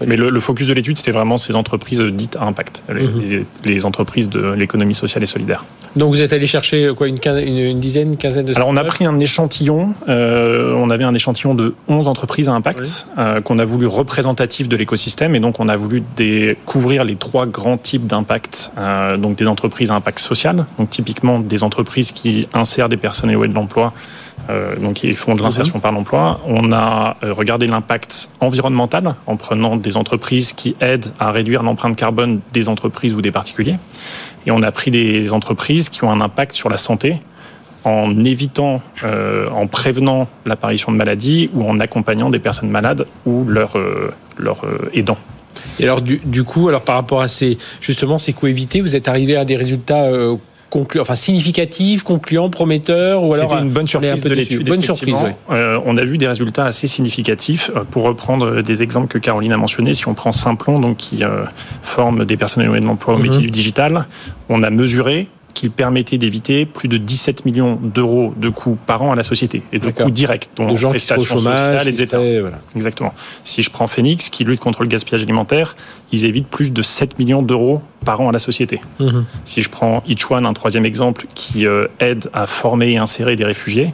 Mais 0.06 0.16
le, 0.16 0.40
focus 0.40 0.68
de 0.68 0.74
l'étude, 0.74 0.98
c'était 0.98 1.12
vraiment 1.12 1.38
ces 1.38 1.56
entreprises 1.56 2.02
dites 2.02 2.36
à 2.36 2.44
impact, 2.44 2.84
les, 2.90 3.76
mhm. 3.76 3.86
entreprises 3.86 4.30
de 4.30 4.52
l'économie 4.52 4.96
sociale 4.96 5.24
et 5.24 5.28
solidaire. 5.28 5.66
Donc 5.96 6.12
vous 6.12 6.22
êtes 6.22 6.34
allé 6.34 6.46
chercher 6.46 6.92
quoi, 6.96 7.08
une, 7.08 7.20
une, 7.26 7.80
dizaine, 7.80 8.10
une 8.10 8.18
quinzaine 8.18 8.46
de 8.46 8.56
Alors 8.56 8.68
on 8.68 8.76
a 8.76 8.84
pris 8.84 9.06
un 9.06 9.18
échantillon, 9.20 9.94
euh, 10.10 10.74
on 10.76 10.90
avait 10.90 11.06
un 11.06 11.14
échantillon 11.14 11.56
de 11.56 11.74
11 11.88 12.08
entreprises 12.08 12.50
à 12.50 12.54
impact 12.54 13.08
euh, 13.18 13.40
qu'on 13.40 13.60
a 13.60 13.66
voulu 13.66 13.88
représentatif 13.88 14.68
de 14.68 14.76
l'écosystème 14.76 15.36
et 15.36 15.40
donc 15.40 15.60
on 15.60 15.70
a 15.70 15.78
voulu 15.78 16.04
couvrir 16.66 17.06
les 17.06 17.16
trois 17.16 17.46
grands 17.46 17.78
types 17.78 18.08
d'impact, 18.08 18.72
euh, 18.78 19.16
donc 19.16 19.38
des 19.38 19.48
entreprises 19.48 19.92
à 19.92 19.96
impact 19.96 20.20
social, 20.20 20.66
donc 20.78 20.90
typiquement 20.90 21.40
des 21.40 21.64
entreprises 21.64 22.12
qui 22.12 22.50
insèrent 22.54 22.90
des 22.90 22.98
personnes 22.98 23.32
éloignées 23.32 23.54
de 23.54 23.58
l'emploi, 23.58 23.94
euh, 24.50 24.76
donc 24.76 24.96
qui 24.96 25.14
font 25.16 25.36
de 25.36 25.42
l'insertion 25.42 25.76
mhm. 25.76 25.82
par 25.82 25.92
l'emploi. 25.92 26.40
On 26.46 26.72
a 26.72 27.18
euh, 27.24 27.34
regardé 27.34 27.68
l'impact 27.68 28.30
environnemental 28.40 29.16
en 29.26 29.38
prenant 29.38 29.76
des 29.76 29.98
entreprises 29.98 30.54
qui 30.54 30.76
aident 30.82 31.08
à 31.20 31.32
réduire 31.32 31.64
l'empreinte 31.64 31.96
carbone 31.96 32.42
des 32.54 32.70
entreprises 32.70 33.14
ou 33.14 33.22
des 33.22 33.32
particuliers. 33.32 33.78
Et 34.46 34.52
on 34.52 34.62
a 34.62 34.72
pris 34.72 34.92
des 34.92 35.34
entreprises 35.34 35.90
qui 35.90 36.04
ont 36.04 36.12
un 36.12 36.22
impact 36.22 36.54
sur 36.54 36.70
la 36.70 36.78
santé 36.78 37.22
en 37.84 38.24
évitant, 38.24 38.82
euh, 39.04 39.46
en 39.52 39.68
prévenant 39.68 40.28
l'apparition 40.46 40.92
de 40.92 40.98
maladies 40.98 41.50
ou 41.54 41.68
en 41.68 41.80
accompagnant 41.80 42.30
des 42.30 42.40
personnes 42.40 42.70
malades 42.70 43.06
ou 43.26 43.46
leurs 43.46 43.78
leur, 44.38 44.62
aidants. 44.94 45.18
Et 45.80 45.84
alors 45.84 46.02
du, 46.02 46.22
du, 46.24 46.44
coup, 46.44 46.68
alors 46.68 46.82
par 46.82 46.96
rapport 46.96 47.22
à 47.22 47.28
ces 47.28 47.58
justement 47.82 48.20
ces 48.20 48.34
coûts 48.34 48.48
évités, 48.48 48.82
vous 48.82 48.96
êtes 48.96 49.08
arrivé 49.08 49.36
à 49.36 49.46
des 49.46 49.56
résultats 49.56 50.10
enfin 51.00 51.16
significatif, 51.16 52.04
concluant, 52.04 52.50
prometteur 52.50 53.24
ou 53.24 53.34
alors 53.34 53.50
C'était 53.50 53.62
une 53.62 53.70
bonne 53.70 53.88
surprise 53.88 54.24
de 54.24 54.34
l'étude. 54.34 54.68
Bonne 54.68 54.82
surprise. 54.82 55.16
Euh, 55.52 55.80
on 55.86 55.98
a 55.98 56.04
vu 56.04 56.18
des 56.18 56.28
résultats 56.28 56.66
assez 56.66 56.88
significatifs. 56.88 57.72
Euh, 57.76 57.84
pour 57.90 58.04
reprendre 58.04 58.62
des 58.62 58.84
exemples 58.84 59.08
que 59.08 59.18
Caroline 59.18 59.54
a 59.54 59.58
mentionnés, 59.58 59.94
si 59.94 60.08
on 60.08 60.14
prend 60.14 60.32
Simplon, 60.32 60.80
donc 60.80 60.98
qui 60.98 61.24
euh, 61.24 61.46
forme 61.82 62.26
des 62.26 62.38
personnes 62.38 62.64
éloignées 62.64 62.82
de 62.82 62.88
l'emploi 62.88 63.16
au 63.16 63.18
métier 63.18 63.40
mhm. 63.40 63.46
du 63.46 63.52
digital, 63.52 64.06
on 64.50 64.64
a 64.64 64.70
mesuré 64.70 65.28
qu'il 65.56 65.72
permettait 65.72 66.20
d'éviter 66.20 66.68
plus 66.68 66.88
de 66.88 66.98
17 66.98 67.46
millions 67.46 67.80
d'euros 67.82 68.34
de 68.38 68.50
coûts 68.50 68.78
par 68.86 69.02
an 69.02 69.12
à 69.12 69.16
la 69.16 69.24
société 69.24 69.64
et 69.72 69.80
de 69.80 69.90
coûts 69.90 70.12
directs, 70.12 70.50
dont 70.56 70.68
les 70.68 70.76
gens 70.76 70.90
prestations 70.90 71.40
sociales, 71.40 71.88
etc. 71.88 72.40
Voilà. 72.42 72.60
Exactement. 72.76 73.12
Si 73.44 73.64
je 73.64 73.72
prends 73.72 73.88
Phoenix, 73.88 74.30
qui 74.30 74.44
lutte 74.44 74.60
contre 74.60 74.84
le 74.84 74.90
gaspillage 74.90 75.24
alimentaire, 75.24 75.76
ils 76.12 76.26
évitent 76.26 76.50
plus 76.50 76.72
de 76.72 76.82
7 76.84 77.18
millions 77.18 77.42
d'euros 77.42 77.82
par 78.04 78.22
an 78.22 78.30
à 78.30 78.32
la 78.32 78.40
société. 78.40 78.82
Mhm. 79.00 79.26
Si 79.46 79.64
je 79.64 79.70
prends 79.70 80.04
Each 80.08 80.30
One, 80.30 80.46
un 80.46 80.54
troisième 80.54 80.86
exemple, 80.86 81.26
qui 81.34 81.66
euh, 81.66 81.88
aide 82.00 82.30
à 82.34 82.46
former 82.46 82.92
et 82.92 82.98
insérer 82.98 83.36
des 83.36 83.46
réfugiés, 83.46 83.94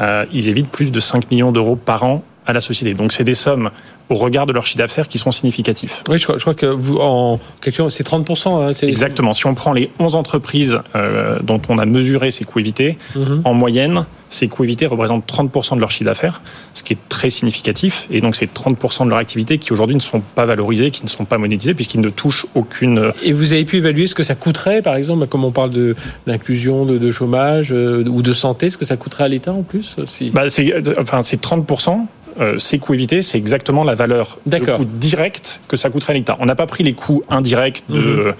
euh, 0.00 0.24
ils 0.32 0.48
évitent 0.48 0.70
plus 0.70 0.92
de 0.92 1.00
5 1.00 1.30
millions 1.30 1.50
d'euros 1.50 1.76
par 1.76 2.04
an 2.04 2.22
à 2.50 2.52
la 2.52 2.60
société. 2.60 2.94
Donc 2.94 3.12
c'est 3.12 3.24
des 3.24 3.34
sommes 3.34 3.70
au 4.10 4.16
regard 4.16 4.46
de 4.46 4.52
leur 4.52 4.66
chiffre 4.66 4.78
d'affaires 4.78 5.08
qui 5.08 5.18
sont 5.18 5.30
significatifs. 5.30 6.02
Oui, 6.08 6.18
je 6.18 6.26
crois, 6.26 6.54
que 6.54 6.66
vous, 6.66 6.98
en 6.98 7.38
question, 7.62 7.88
c'est 7.88 8.06
30%. 8.06 8.70
Hein, 8.70 8.72
Exactement. 8.82 9.32
Si 9.32 9.46
on 9.46 9.54
prend 9.54 9.72
les 9.72 9.90
11 10.00 10.16
entreprises 10.16 10.80
euh, 10.96 11.38
dont 11.42 11.62
on 11.68 11.78
a 11.78 11.86
mesuré 11.86 12.30
ces 12.32 12.44
coûts 12.44 12.58
évités, 12.58 12.98
mhm. 13.14 13.42
en 13.44 13.54
moyenne, 13.54 14.04
ces 14.28 14.48
coûts 14.48 14.64
évités 14.64 14.86
représentent 14.86 15.26
30% 15.28 15.76
de 15.76 15.80
leur 15.80 15.90
chiffre 15.90 16.04
d'affaires, 16.04 16.42
ce 16.74 16.82
qui 16.82 16.94
est 16.94 16.98
très 17.08 17.30
significatif. 17.30 18.08
Et 18.10 18.20
donc, 18.20 18.34
c'est 18.34 18.52
30% 18.52 19.04
de 19.04 19.10
leur 19.10 19.18
activité 19.18 19.58
qui 19.58 19.72
aujourd'hui 19.72 19.96
ne 19.96 20.00
sont 20.00 20.20
pas 20.20 20.44
valorisées, 20.44 20.90
qui 20.90 21.04
ne 21.04 21.08
sont 21.08 21.24
pas 21.24 21.38
monétisées, 21.38 21.74
puisqu'ils 21.74 22.00
ne 22.00 22.10
touchent 22.10 22.46
aucune. 22.54 22.98
Euh, 22.98 23.12
Et 23.22 23.32
vous 23.32 23.52
avez 23.52 23.64
pu 23.64 23.76
évaluer 23.76 24.08
ce 24.08 24.16
que 24.16 24.24
ça 24.24 24.34
coûterait, 24.34 24.82
par 24.82 24.96
exemple, 24.96 25.26
comme 25.28 25.44
on 25.44 25.52
parle 25.52 25.94
d'inclusion, 26.26 26.84
de, 26.84 26.98
de, 26.98 27.10
chômage 27.12 27.72
euh, 27.72 28.04
ou 28.08 28.22
de 28.22 28.32
santé, 28.32 28.70
ce 28.70 28.76
que 28.76 28.84
ça 28.84 28.96
coûterait 28.96 29.24
à 29.24 29.28
l'État 29.28 29.52
en 29.52 29.62
plus 29.62 29.96
si... 30.06 30.30
bah, 30.30 30.48
c'est, 30.48 30.72
enfin, 30.98 31.22
c'est 31.22 31.42
30%. 31.42 32.06
Euh, 32.40 32.58
ces 32.58 32.78
coûts 32.78 32.94
évités, 32.94 33.22
c'est 33.22 33.38
exactement 33.38 33.84
la 33.84 33.94
valeur 33.94 34.38
de 34.46 34.58
coût 34.58 34.84
direct 34.84 35.60
que 35.68 35.76
ça 35.76 35.90
coûterait 35.90 36.12
à 36.12 36.14
l'État. 36.14 36.36
On 36.40 36.46
n'a 36.46 36.54
pas 36.54 36.66
pris 36.66 36.84
les 36.84 36.94
coûts 36.94 37.22
indirects 37.28 37.82
de 37.88 37.98
mhm. 37.98 38.34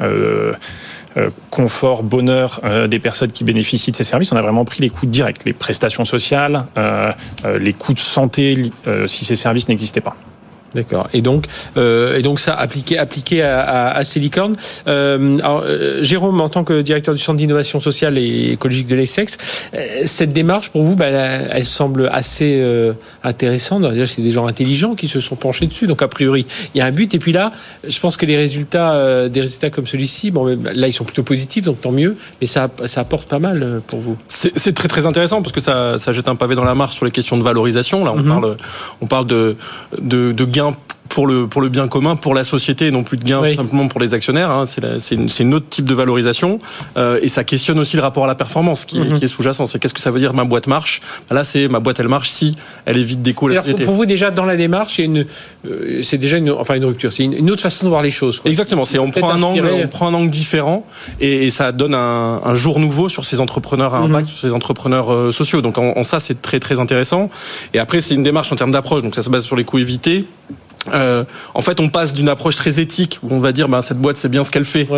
euh, 0.00 0.52
euh, 1.16 1.30
confort, 1.50 2.02
bonheur 2.02 2.60
des 2.88 2.98
personnes 2.98 3.30
qui 3.30 3.44
bénéficient 3.44 3.92
de 3.92 3.96
ces 3.96 4.04
services. 4.04 4.32
On 4.32 4.36
a 4.36 4.42
vraiment 4.42 4.64
pris 4.64 4.80
les 4.80 4.90
coûts 4.90 5.06
directs, 5.06 5.44
les 5.44 5.52
prestations 5.52 6.04
sociales, 6.04 6.64
les 7.60 7.72
coûts 7.72 7.94
de 7.94 8.00
santé 8.00 8.72
si 9.06 9.24
ces 9.24 9.36
services 9.36 9.68
n'existaient 9.68 10.00
pas. 10.00 10.16
D'accord. 10.74 11.08
Et 11.12 11.20
donc, 11.20 11.46
euh, 11.76 12.16
et 12.16 12.22
donc 12.22 12.40
ça 12.40 12.54
appliqué 12.54 12.98
appliqué 12.98 13.42
à, 13.42 13.60
à, 13.60 13.98
à 13.98 14.04
ces 14.04 14.18
licornes. 14.20 14.56
Euh, 14.88 15.38
alors, 15.38 15.62
euh, 15.64 16.02
Jérôme, 16.02 16.40
en 16.40 16.48
tant 16.48 16.64
que 16.64 16.82
directeur 16.82 17.14
du 17.14 17.20
centre 17.20 17.38
d'innovation 17.38 17.80
sociale 17.80 18.18
et 18.18 18.52
écologique 18.52 18.86
de 18.86 18.96
l'ESSEX, 18.96 19.38
euh, 19.74 19.78
cette 20.04 20.32
démarche 20.32 20.70
pour 20.70 20.82
vous, 20.82 20.96
bah, 20.96 21.06
elle, 21.06 21.50
elle, 21.52 21.64
semble 21.64 22.08
assez 22.12 22.58
euh, 22.60 22.92
intéressante. 23.22 23.82
Déjà, 23.92 24.06
c'est 24.06 24.22
des 24.22 24.30
gens 24.32 24.46
intelligents 24.46 24.94
qui 24.94 25.08
se 25.08 25.20
sont 25.20 25.36
penchés 25.36 25.66
dessus. 25.66 25.86
Donc 25.86 26.02
a 26.02 26.08
priori, 26.08 26.46
il 26.74 26.78
y 26.78 26.80
a 26.80 26.86
un 26.86 26.90
but. 26.90 27.14
Et 27.14 27.18
puis 27.18 27.32
là, 27.32 27.52
je 27.86 27.98
pense 28.00 28.16
que 28.16 28.26
les 28.26 28.36
résultats, 28.36 29.28
des 29.28 29.40
résultats 29.40 29.70
comme 29.70 29.86
celui-ci, 29.86 30.30
bon, 30.30 30.58
là 30.74 30.88
ils 30.88 30.92
sont 30.92 31.04
plutôt 31.04 31.22
positifs, 31.22 31.64
donc 31.64 31.80
tant 31.80 31.92
mieux. 31.92 32.16
Mais 32.40 32.46
ça, 32.46 32.68
ça 32.86 33.00
apporte 33.02 33.28
pas 33.28 33.38
mal 33.38 33.80
pour 33.86 34.00
vous. 34.00 34.16
C'est 34.28 34.74
très 34.74 34.88
très 34.88 35.06
intéressant 35.06 35.42
parce 35.42 35.52
que 35.52 35.60
ça, 35.60 35.98
ça 35.98 36.12
jette 36.12 36.28
un 36.28 36.36
pavé 36.36 36.54
dans 36.54 36.64
la 36.64 36.74
marche 36.74 36.96
sur 36.96 37.04
les 37.04 37.10
questions 37.10 37.36
de 37.36 37.42
valorisation. 37.42 38.04
Là, 38.04 38.12
on 38.12 38.22
mm-hmm. 38.22 38.28
parle, 38.28 38.56
on 39.00 39.06
parle 39.06 39.26
de, 39.26 39.56
de, 40.00 40.32
de 40.32 40.44
gains 40.44 40.63
bien 40.64 40.93
pour 41.08 41.26
le 41.26 41.46
pour 41.46 41.60
le 41.60 41.68
bien 41.68 41.88
commun, 41.88 42.16
pour 42.16 42.34
la 42.34 42.44
société, 42.44 42.86
et 42.86 42.90
non 42.90 43.02
plus 43.02 43.16
de 43.16 43.24
gain 43.24 43.42
simplement 43.54 43.88
pour 43.88 44.00
les 44.00 44.14
actionnaires. 44.14 44.50
Hein. 44.50 44.64
C'est 44.66 45.14
une, 45.14 45.28
une 45.38 45.54
autre 45.54 45.68
type 45.68 45.84
de 45.84 45.94
valorisation 45.94 46.58
euh, 46.96 47.18
et 47.22 47.28
ça 47.28 47.44
questionne 47.44 47.78
aussi 47.78 47.96
le 47.96 48.02
rapport 48.02 48.24
à 48.24 48.26
la 48.26 48.34
performance 48.34 48.84
qui, 48.84 48.98
mhm. 48.98 49.14
qui 49.14 49.24
est 49.24 49.28
sous-jacent. 49.28 49.66
C'est 49.66 49.78
qu'est-ce 49.78 49.94
que 49.94 50.00
ça 50.00 50.10
veut 50.10 50.18
dire 50.18 50.34
ma 50.34 50.44
boîte 50.44 50.66
marche? 50.66 51.02
Là, 51.30 51.44
c'est 51.44 51.68
ma 51.68 51.80
boîte 51.80 52.00
elle 52.00 52.08
marche 52.08 52.30
si 52.30 52.56
elle 52.86 52.96
évite 52.96 53.22
des 53.22 53.34
coûts 53.34 53.48
la 53.48 53.56
société. 53.56 53.84
Pour 53.84 53.94
vous 53.94 54.06
déjà 54.06 54.30
dans 54.30 54.44
la 54.44 54.56
démarche, 54.56 54.98
une 54.98 55.26
euh, 55.66 56.02
c'est 56.02 56.18
déjà 56.18 56.38
une 56.38 56.50
enfin 56.50 56.74
une 56.74 56.84
rupture. 56.84 57.12
C'est 57.12 57.24
une, 57.24 57.50
autre 57.50 57.62
façon 57.62 57.84
de 57.84 57.90
voir 57.90 58.02
les 58.02 58.10
choses. 58.10 58.40
Quoi. 58.40 58.50
Exactement. 58.50 58.84
C'est 58.84 58.98
on 58.98 59.10
prend 59.10 59.30
un 59.30 59.42
angle, 59.42 59.66
on 59.66 59.88
prend 59.88 60.08
un 60.08 60.14
angle 60.14 60.30
différent 60.30 60.86
et, 61.20 61.50
ça 61.50 61.70
donne 61.70 61.94
un, 61.94 62.40
un, 62.44 62.54
jour 62.54 62.80
nouveau 62.80 63.08
sur 63.08 63.24
ces 63.24 63.40
entrepreneurs 63.40 63.94
à 63.94 64.00
mhm. 64.00 64.10
impact, 64.10 64.28
sur 64.28 64.38
ces 64.38 64.52
entrepreneurs 64.52 65.12
euh, 65.12 65.30
sociaux. 65.30 65.60
Donc 65.60 65.78
en, 65.78 65.96
en 65.96 66.02
ça, 66.02 66.18
c'est 66.18 66.42
très 66.42 66.58
très 66.58 66.80
intéressant. 66.80 67.30
Et 67.74 67.78
après, 67.78 68.00
c'est 68.00 68.14
une 68.14 68.22
démarche 68.22 68.50
en 68.50 68.56
termes 68.56 68.72
d'approche. 68.72 69.02
Donc 69.02 69.14
ça 69.14 69.22
se 69.22 69.30
base 69.30 69.44
sur 69.44 69.56
les 69.56 69.64
coûts 69.64 69.78
évités 69.78 70.26
euh, 70.92 71.24
en 71.54 71.62
fait, 71.62 71.80
on 71.80 71.88
passe 71.88 72.12
d'une 72.14 72.28
approche 72.28 72.56
très 72.56 72.80
éthique 72.80 73.18
où 73.22 73.34
on 73.34 73.40
va 73.40 73.52
dire, 73.52 73.68
ben, 73.68 73.82
cette 73.82 73.98
boîte 73.98 74.16
c'est 74.16 74.28
bien 74.28 74.44
ce 74.44 74.50
qu'elle 74.50 74.64
fait, 74.64 74.88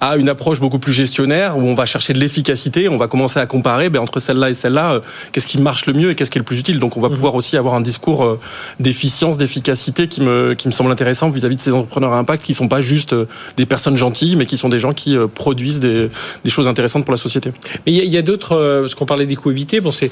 à 0.00 0.16
une 0.16 0.28
approche 0.28 0.60
beaucoup 0.60 0.78
plus 0.78 0.92
gestionnaire 0.92 1.58
où 1.58 1.62
on 1.62 1.74
va 1.74 1.86
chercher 1.86 2.12
de 2.12 2.18
l'efficacité. 2.18 2.88
On 2.88 2.96
va 2.96 3.08
commencer 3.08 3.38
à 3.38 3.46
comparer 3.46 3.90
ben, 3.90 4.00
entre 4.00 4.20
celle-là 4.20 4.50
et 4.50 4.54
celle-là, 4.54 4.92
euh, 4.92 5.00
qu'est-ce 5.32 5.46
qui 5.46 5.60
marche 5.60 5.86
le 5.86 5.92
mieux 5.92 6.10
et 6.10 6.14
qu'est-ce 6.14 6.30
qui 6.30 6.38
est 6.38 6.40
le 6.40 6.44
plus 6.44 6.60
utile. 6.60 6.78
Donc, 6.78 6.96
on 6.96 7.00
va 7.00 7.08
mhm. 7.08 7.14
pouvoir 7.14 7.34
aussi 7.34 7.56
avoir 7.56 7.74
un 7.74 7.80
discours 7.80 8.24
euh, 8.24 8.40
d'efficience, 8.80 9.36
d'efficacité 9.36 10.08
qui 10.08 10.22
me 10.22 10.54
qui 10.54 10.68
me 10.68 10.72
semble 10.72 10.90
intéressant 10.90 11.28
vis-à-vis 11.28 11.56
de 11.56 11.60
ces 11.60 11.74
entrepreneurs 11.74 12.12
à 12.12 12.18
impact 12.18 12.42
qui 12.44 12.54
sont 12.54 12.68
pas 12.68 12.80
juste 12.80 13.14
des 13.56 13.66
personnes 13.66 13.96
gentilles, 13.96 14.36
mais 14.36 14.46
qui 14.46 14.56
sont 14.56 14.68
des 14.68 14.78
gens 14.78 14.92
qui 14.92 15.16
produisent 15.34 15.80
des, 15.80 16.08
des 16.44 16.50
choses 16.50 16.68
intéressantes 16.68 17.04
pour 17.04 17.12
la 17.12 17.18
société. 17.18 17.52
Mais 17.86 17.92
il 17.92 18.12
y 18.12 18.16
a, 18.16 18.22
d'autres, 18.22 18.80
parce 18.80 18.94
qu'on 18.94 19.06
parlait 19.06 19.26
des 19.26 19.36
coûts 19.36 19.50
évités. 19.50 19.80
Bon, 19.80 19.92
c'est 19.92 20.10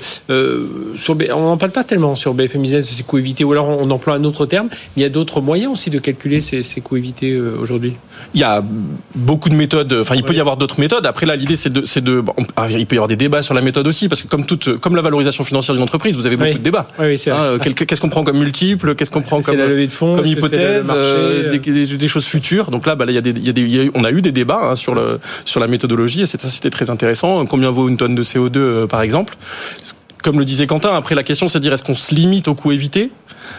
sur 0.97 1.17
on 1.35 1.41
n'en 1.41 1.57
parle 1.57 1.73
pas 1.73 1.85
tellement 1.85 2.17
sur 2.17 2.35
BFM 2.35 2.63
Business 2.63 2.89
de 2.89 2.93
ces 2.93 3.03
coûts 3.03 3.19
évités, 3.19 3.45
ou 3.45 3.53
alors 3.53 3.69
on 3.69 3.91
emploie 3.91 4.15
un 4.15 4.25
autre 4.25 4.47
terme. 4.47 4.69
Il 4.97 5.03
y 5.03 5.07
a 5.07 5.09
d'autres 5.15 5.41
moyens 5.41 5.73
aussi 5.73 5.89
de 5.89 5.99
calculer 5.99 6.43
ces, 6.43 6.63
ces 6.63 6.83
coûts 6.83 6.99
évités 6.99 7.31
euh, 7.33 7.57
aujourd'hui? 7.59 7.95
Il 8.35 8.41
y 8.41 8.45
a 8.45 8.63
beaucoup 9.15 9.49
de 9.49 9.55
méthodes. 9.55 9.93
Enfin, 10.03 10.15
il 10.17 10.23
peut 10.25 10.35
y 10.35 10.41
avoir 10.41 10.57
d'autres 10.59 10.79
méthodes. 10.81 11.07
Après, 11.07 11.25
là, 11.25 11.37
l'idée, 11.37 11.57
c'est 11.57 11.71
de, 11.73 11.83
c'est 11.85 12.03
de. 12.05 12.21
bon, 12.21 12.35
ah, 12.57 12.67
il 12.71 12.85
peut 12.87 12.97
y 12.97 12.99
avoir 12.99 13.09
des 13.09 13.17
débats 13.17 13.41
sur 13.41 13.55
la 13.55 13.63
méthode 13.63 13.87
aussi, 13.87 14.09
parce 14.09 14.23
que 14.23 14.29
comme 14.29 14.45
toute, 14.45 14.77
comme 14.79 14.97
la 14.97 15.01
valorisation 15.03 15.45
financière 15.45 15.75
d'une 15.75 15.83
entreprise, 15.85 16.15
vous 16.17 16.27
avez 16.27 16.37
beaucoup 16.37 16.51
Oui. 16.51 16.59
de 16.59 16.63
débats. 16.63 16.87
Oui, 16.99 17.07
oui. 17.07 17.31
Hein, 17.33 17.57
Qu'est-ce 17.59 18.01
qu'on 18.01 18.09
prend 18.11 18.25
comme 18.25 18.39
multiple 18.39 18.95
Qu'est-ce 18.95 19.11
qu'on 19.11 19.23
prend 19.23 19.41
comme 19.41 19.57
la 19.57 19.67
levée 19.67 19.87
de 19.87 19.93
fonds, 19.93 20.17
comme 20.17 20.25
est-ce 20.27 20.35
que 20.35 20.41
c'est 20.49 20.57
le 20.57 20.63
hypothèse, 20.63 20.87
marché, 20.87 21.01
euh, 21.03 21.43
euh, 21.47 21.51
des, 21.51 21.59
des- 21.87 21.97
des 21.97 22.09
choses 22.09 22.27
futures. 22.27 22.71
Donc 22.71 22.87
là, 22.87 22.95
bah, 22.97 23.07
là, 23.07 23.13
il 23.13 23.15
y 23.15 23.19
a 23.19 23.23
des, 23.23 23.31
il 23.31 23.47
y 23.47 23.51
a 23.51 23.53
des- 23.53 23.63
il 23.63 23.75
y 23.75 23.79
a 23.81 23.85
eu- 23.85 23.91
on 23.95 24.05
a 24.05 24.11
eu 24.11 24.21
des 24.21 24.33
débats 24.33 24.61
hein, 24.71 24.75
sur 24.77 24.95
le 24.95 25.21
sur 25.45 25.61
la 25.61 25.69
méthodologie 25.69 26.23
et 26.23 26.27
ça 26.27 26.39
c'était 26.39 26.71
très 26.71 26.91
intéressant. 26.91 27.45
Combien 27.47 27.71
vaut 27.71 27.89
une 27.89 27.97
tonne 27.97 28.15
de 28.15 28.23
CO2 28.23 28.57
euh, 28.57 28.87
par 28.87 29.01
exemple? 29.03 29.37
Comme 30.23 30.39
le 30.39 30.45
disait 30.47 30.67
Quentin, 30.67 30.95
après 30.95 31.15
la 31.15 31.23
question 31.23 31.49
c'est 31.49 31.59
de 31.59 31.63
dire 31.65 31.73
est-ce 31.75 31.83
qu'on 31.83 31.95
se 31.95 32.15
limite 32.15 32.49
aux 32.49 32.55
coûts 32.55 32.73
évités? 32.73 33.11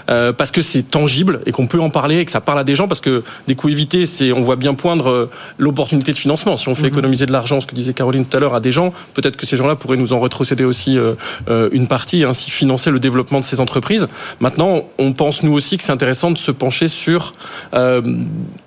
Euh, 0.10 0.34
parce 0.34 0.52
que 0.52 0.62
c'est 0.62 0.84
tangible 0.84 1.42
et 1.46 1.52
qu'on 1.52 1.68
peut 1.68 1.80
en 1.80 1.90
parler 1.90 2.20
et 2.20 2.26
que 2.26 2.32
ça 2.32 2.42
parle 2.42 2.60
à 2.60 2.64
des 2.64 2.76
gens 2.76 2.88
parce 2.88 3.02
que 3.02 3.24
des 3.48 3.56
coûts 3.56 3.70
évités 3.70 4.06
c'est 4.06 4.32
on 4.32 4.42
voit 4.42 4.56
bien 4.56 4.74
poindre 4.74 5.10
euh, 5.10 5.30
l'opportunité 5.58 6.14
de 6.14 6.18
financement. 6.18 6.56
Si 6.56 6.70
on 6.70 6.76
fait 6.76 6.88
économiser 6.88 7.26
de 7.26 7.32
l'argent 7.32 7.62
ce 7.62 7.68
que 7.68 7.76
disait 7.76 7.94
Caroline 7.94 8.26
tout 8.26 8.38
à 8.38 8.40
l'heure 8.40 8.56
à 8.56 8.60
des 8.60 8.72
gens 8.72 8.94
peut-être 9.14 9.38
que 9.38 9.46
ces 9.46 9.58
gens-là 9.58 9.76
pourraient 9.76 9.98
nous 9.98 10.14
en 10.14 10.20
rétrocéder 10.20 10.64
aussi 10.64 10.98
euh, 10.98 11.70
une 11.72 11.88
partie 11.88 12.22
et 12.22 12.26
ainsi 12.26 12.52
financer 12.52 12.92
le 12.92 13.00
développement 13.00 13.40
de 13.40 13.46
ces 13.46 13.60
entreprises. 13.60 14.08
Maintenant 14.40 14.84
on 14.98 15.14
pense 15.14 15.44
nous 15.44 15.54
aussi 15.54 15.78
que 15.78 15.84
c'est 15.84 15.92
intéressant 15.92 16.32
de 16.32 16.38
se 16.38 16.52
pencher 16.52 16.88
sur 16.88 17.34
euh, 17.74 18.02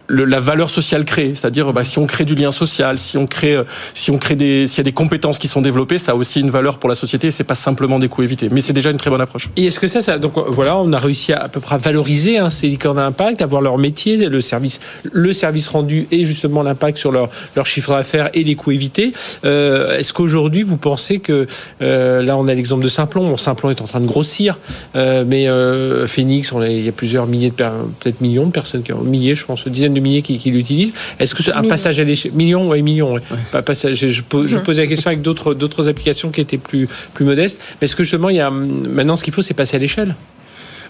le- 0.09 0.25
la 0.25 0.41
valeur 0.41 0.71
sociale 0.71 1.05
créée, 1.05 1.35
c'est-à-dire 1.35 1.73
bah, 1.73 1.85
si 1.85 1.99
on 1.99 2.07
crée 2.07 2.25
du 2.25 2.35
lien 2.35 2.51
social, 2.51 2.99
si 2.99 3.17
on 3.19 3.27
crée, 3.27 3.55
euh, 3.55 3.65
si 3.95 4.11
on 4.11 4.19
crée 4.19 4.37
des, 4.37 4.67
s'il 4.67 4.79
y 4.79 4.81
a 4.81 4.85
des 4.85 4.93
compétences 4.93 5.39
qui 5.39 5.49
sont 5.49 5.61
développées, 5.61 5.99
ça 5.99 6.13
a 6.13 6.15
aussi 6.15 6.41
une 6.41 6.51
valeur 6.51 6.79
pour 6.79 6.89
la 6.89 6.95
société. 6.95 7.31
C'est 7.31 7.45
pas 7.45 7.55
simplement 7.55 7.99
des 7.99 8.09
coûts 8.09 8.23
évités, 8.23 8.49
mais 8.51 8.61
c'est 8.61 8.73
déjà 8.73 8.91
une 8.91 8.97
très 8.97 9.11
bonne 9.11 9.21
approche. 9.21 9.51
Et 9.57 9.67
est-ce 9.67 9.79
que 9.79 9.87
ça, 9.89 10.03
ça 10.03 10.19
donc 10.19 10.33
voilà, 10.49 10.77
on 10.79 10.93
a 10.93 10.99
réussi 10.99 11.33
à, 11.33 11.43
à 11.45 11.49
peu 11.49 11.61
près 11.61 11.75
à 11.75 11.79
valoriser 11.79 12.39
hein, 12.39 12.51
ces 12.51 12.69
licornes 12.69 12.97
d'impact, 12.97 13.43
avoir 13.43 13.61
leur 13.63 13.79
métier, 13.79 14.17
le 14.29 14.41
service, 14.41 14.81
le 15.13 15.33
service 15.33 15.69
rendu 15.69 16.07
et 16.11 16.25
justement 16.25 16.63
l'impact 16.63 16.99
sur 16.99 17.13
leur 17.13 17.29
leur 17.55 17.67
chiffre 17.67 17.93
d'affaires 17.93 18.31
et 18.35 18.45
les 18.45 18.55
coûts 18.55 18.73
évités. 18.73 19.13
Euh, 19.45 19.99
est-ce 19.99 20.13
qu'aujourd'hui 20.13 20.63
vous 20.63 20.77
pensez 20.79 21.19
que 21.21 21.47
euh, 21.83 22.23
là 22.23 22.37
on 22.37 22.49
a 22.49 22.55
l'exemple 22.55 22.83
de 22.83 22.89
Simplon, 22.89 23.29
bon, 23.29 23.37
Simplon 23.37 23.71
est 23.71 23.81
en 23.83 23.87
train 23.87 24.01
de 24.01 24.07
grossir, 24.07 24.59
euh, 24.97 25.25
mais 25.27 25.49
euh, 25.49 26.07
Phoenix, 26.07 26.51
on 26.53 26.61
a, 26.61 26.69
il 26.69 26.85
y 26.85 26.89
a 26.89 26.93
plusieurs 26.93 27.27
milliers 27.27 27.51
de 27.51 27.55
peut-être 27.55 28.21
millions 28.21 28.47
de 28.47 28.53
personnes 28.53 28.83
qui 28.83 28.93
ont 28.93 29.03
milliers, 29.03 29.35
je 29.35 29.45
pense, 29.45 29.67
dizaines 29.69 29.95
de 29.95 29.98
milliers 30.01 30.23
qui, 30.23 30.39
qui 30.39 30.51
l'utilisent. 30.51 30.95
Est-ce 31.19 31.35
que 31.35 31.43
c'est 31.43 31.53
un 31.53 31.61
Millions. 31.61 31.71
passage 31.71 32.01
à 32.01 32.05
l'échelle 32.05 32.33
millions, 32.33 32.69
ouais, 32.69 32.83
millions, 32.83 33.13
ouais. 33.15 33.21
Pas 33.53 33.63
passage. 33.63 34.07
Je, 34.07 34.23
posais 34.23 34.83
la 34.83 34.87
question 34.87 35.09
avec 35.09 35.23
d'autres 35.23 35.55
d'autres 35.55 35.89
applications 35.89 36.31
qui 36.31 36.41
étaient 36.41 36.59
plus 36.59 36.89
plus 37.15 37.25
modestes. 37.25 37.61
Mais 37.81 37.87
est-ce 37.87 37.97
que 37.97 38.05
justement 38.05 38.29
il 38.31 38.37
y 38.37 38.41
a 38.41 38.51
maintenant 38.51 39.17
ce 39.17 39.25
qu'il 39.25 39.33
faut, 39.33 39.43
c'est 39.43 39.55
passer 39.55 39.77
à 39.77 39.81
l'échelle 39.81 40.15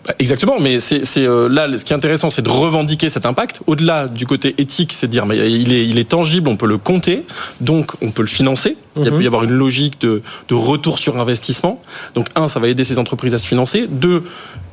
Bah, 0.06 0.14
Exactement, 0.18 0.56
mais 0.60 0.80
c'est 0.80 1.04
c'est, 1.04 1.26
euh, 1.26 1.48
là 1.48 1.68
ce 1.76 1.84
qui 1.84 1.92
est 1.92 1.96
intéressant, 1.96 2.30
c'est 2.30 2.42
de 2.42 2.48
revendiquer 2.50 3.08
cet 3.08 3.26
impact. 3.26 3.60
Au-delà 3.66 4.06
du 4.08 4.26
côté 4.26 4.54
éthique, 4.58 4.92
c'est 4.92 5.06
de 5.06 5.12
dire 5.12 5.26
mais 5.26 5.50
il 5.50 5.72
est 5.72 5.86
il 5.86 5.98
est 5.98 6.08
tangible, 6.08 6.48
on 6.48 6.56
peut 6.56 6.66
le 6.66 6.78
compter, 6.78 7.24
donc 7.60 7.92
on 8.02 8.10
peut 8.10 8.22
le 8.22 8.28
financer. 8.28 8.76
Il 9.00 9.02
Mhm. 9.10 9.16
peut 9.16 9.22
y 9.22 9.26
avoir 9.28 9.44
une 9.44 9.52
logique 9.52 10.00
de 10.00 10.22
de 10.48 10.54
retour 10.54 10.98
sur 10.98 11.18
investissement. 11.18 11.80
Donc 12.14 12.26
un, 12.34 12.48
ça 12.48 12.58
va 12.60 12.68
aider 12.68 12.84
ces 12.84 12.98
entreprises 12.98 13.34
à 13.34 13.38
se 13.38 13.46
financer. 13.46 13.86
Deux, 13.88 14.24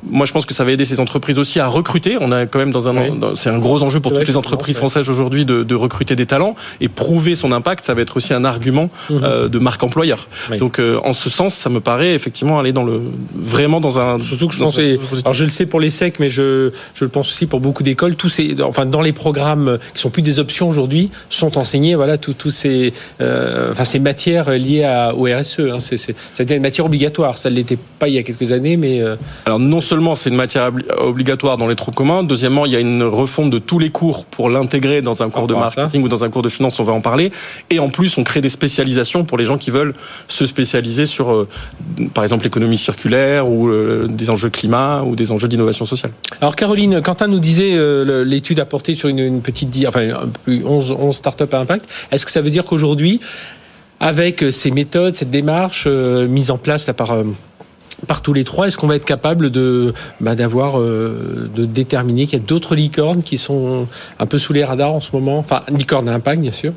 moi 0.08 0.26
je 0.26 0.32
pense 0.32 0.46
que 0.46 0.54
ça 0.54 0.64
va 0.64 0.72
aider 0.72 0.84
ces 0.84 0.98
entreprises 1.00 1.38
aussi 1.38 1.60
à 1.60 1.66
recruter. 1.68 2.16
On 2.20 2.32
a 2.32 2.46
quand 2.46 2.58
même 2.58 2.72
dans 2.72 2.88
un 2.88 2.96
Oui. 2.96 3.18
dans- 3.18 3.34
c'est 3.36 3.50
un 3.50 3.58
gros 3.58 3.82
enjeu 3.82 4.00
pour 4.00 4.12
toutes 4.12 4.26
les 4.26 4.36
entreprises 4.36 4.78
françaises 4.78 5.08
aujourd'hui 5.10 5.44
de, 5.44 5.62
de 5.62 5.74
recruter 5.74 6.16
des 6.16 6.26
talents 6.26 6.56
et 6.80 6.88
prouver 6.88 7.34
son 7.36 7.52
impact. 7.52 7.84
Ça 7.84 7.94
va 7.94 8.00
être 8.02 8.16
aussi 8.16 8.34
un 8.34 8.44
argument 8.44 8.90
Mhm. 9.10 9.20
euh, 9.22 9.48
de 9.48 9.58
marque 9.58 9.82
employeur. 9.84 10.26
Oui. 10.50 10.58
Donc 10.58 10.78
euh, 10.80 10.98
en 11.04 11.12
ce 11.12 11.30
sens, 11.30 11.54
ça 11.54 11.70
me 11.70 11.80
paraît 11.80 12.12
effectivement 12.14 12.58
aller 12.58 12.72
dans 12.72 12.84
le 12.84 13.00
vraiment 13.36 13.80
dans 13.80 14.00
un 14.00 14.18
Surtout 14.18 14.48
que 14.48 14.54
je 14.54 14.80
et- 14.80 14.98
alors 15.24 15.34
je 15.34 15.44
le 15.44 15.50
sais 15.50 15.66
pour 15.66 15.80
les 15.80 15.90
secs, 15.90 16.14
mais 16.18 16.28
je, 16.28 16.70
je 16.94 17.04
le 17.04 17.10
pense 17.10 17.30
aussi 17.30 17.46
pour 17.46 17.60
beaucoup 17.60 17.82
d'écoles. 17.82 18.16
Tous 18.16 18.28
ces, 18.28 18.56
enfin 18.62 18.86
dans 18.86 19.02
les 19.02 19.12
programmes 19.12 19.78
qui 19.94 20.00
sont 20.00 20.10
plus 20.10 20.22
des 20.22 20.38
options 20.38 20.68
aujourd'hui, 20.68 21.10
sont 21.30 21.58
enseignés 21.58 21.94
voilà 21.94 22.18
tous 22.18 22.32
tous 22.34 22.50
ces, 22.50 22.92
euh, 23.20 23.70
enfin 23.72 23.84
ces 23.84 23.98
matières 23.98 24.50
liées 24.50 24.84
à, 24.84 25.14
au 25.14 25.24
RSE. 25.24 25.60
Hein, 25.60 25.80
c'est 25.80 25.96
c'est 25.96 26.14
ça 26.34 26.44
devient 26.44 26.56
une 26.56 26.62
matière 26.62 26.86
obligatoire. 26.86 27.38
Ça 27.38 27.50
ne 27.50 27.54
l'était 27.56 27.78
pas 27.98 28.08
il 28.08 28.14
y 28.14 28.18
a 28.18 28.22
quelques 28.22 28.52
années, 28.52 28.76
mais 28.76 29.00
euh, 29.00 29.16
Alors 29.46 29.58
non 29.58 29.80
seulement 29.80 30.14
c'est 30.14 30.30
une 30.30 30.36
matière 30.36 30.70
obli- 30.70 30.84
obligatoire 30.98 31.56
dans 31.58 31.66
les 31.68 31.76
trous 31.76 31.90
communs, 31.92 32.22
deuxièmement 32.22 32.66
il 32.66 32.72
y 32.72 32.76
a 32.76 32.80
une 32.80 33.02
refonte 33.02 33.50
de 33.50 33.58
tous 33.58 33.78
les 33.78 33.90
cours 33.90 34.26
pour 34.26 34.50
l'intégrer 34.50 35.02
dans 35.02 35.22
un 35.22 35.30
cours 35.30 35.46
de 35.46 35.54
marketing 35.54 36.02
ou 36.02 36.08
dans 36.08 36.24
un 36.24 36.30
cours 36.30 36.42
de 36.42 36.48
finance, 36.48 36.78
on 36.80 36.84
va 36.84 36.92
en 36.92 37.00
parler. 37.00 37.32
Et 37.70 37.78
en 37.78 37.88
plus 37.88 38.18
on 38.18 38.24
crée 38.24 38.40
des 38.40 38.48
spécialisations 38.48 39.24
pour 39.24 39.38
les 39.38 39.44
gens 39.44 39.58
qui 39.58 39.70
veulent 39.70 39.94
se 40.28 40.46
spécialiser 40.46 41.06
sur 41.06 41.32
euh, 41.32 41.48
par 42.14 42.24
exemple 42.24 42.44
l'économie 42.44 42.78
circulaire 42.78 43.48
ou 43.48 43.68
euh, 43.68 44.06
des 44.08 44.30
enjeux 44.30 44.50
climat 44.50 45.02
ou 45.06 45.16
des 45.16 45.32
enjeux 45.32 45.48
d'innovation 45.48 45.84
sociale. 45.84 46.12
Alors 46.40 46.56
Caroline, 46.56 47.00
Quentin 47.02 47.26
nous 47.26 47.38
disait 47.38 47.74
euh, 47.74 48.24
l'étude 48.24 48.60
a 48.60 48.64
porté 48.64 48.94
sur 48.94 49.08
une, 49.08 49.40
petite, 49.40 49.74
enfin 49.86 50.10
un 50.10 50.28
peu 50.44 50.60
11, 50.64 50.92
11 50.92 51.14
startups 51.14 51.44
à 51.52 51.58
impact. 51.58 51.86
Est-ce 52.10 52.24
que 52.24 52.32
ça 52.32 52.40
veut 52.40 52.50
dire 52.50 52.64
qu'aujourd'hui, 52.64 53.20
avec 54.00 54.42
euh, 54.42 54.50
ces 54.50 54.70
méthodes, 54.70 55.14
cette 55.14 55.30
démarche 55.30 55.84
euh, 55.86 56.28
mise 56.28 56.50
en 56.50 56.58
place 56.58 56.90
par 56.96 57.12
euh, 57.12 57.24
par 58.06 58.20
tous 58.20 58.34
les 58.34 58.44
trois, 58.44 58.66
est-ce 58.66 58.76
qu'on 58.76 58.86
va 58.86 58.96
être 58.96 59.06
capable 59.06 59.50
de 59.50 59.94
bah, 60.20 60.34
d'avoir 60.34 60.78
de 60.78 61.64
déterminer 61.64 62.26
qu'il 62.26 62.38
y 62.38 62.42
a 62.42 62.44
d'autres 62.44 62.74
licornes 62.74 63.22
qui 63.22 63.38
sont 63.38 63.86
un 64.18 64.26
peu 64.26 64.36
sous 64.36 64.52
les 64.52 64.64
radars 64.64 64.92
en 64.92 65.00
ce 65.00 65.12
moment, 65.14 65.38
enfin 65.38 65.62
licornes 65.68 66.06
à 66.10 66.12
impact 66.12 66.42
bien 66.42 66.52
sûr. 66.52 66.74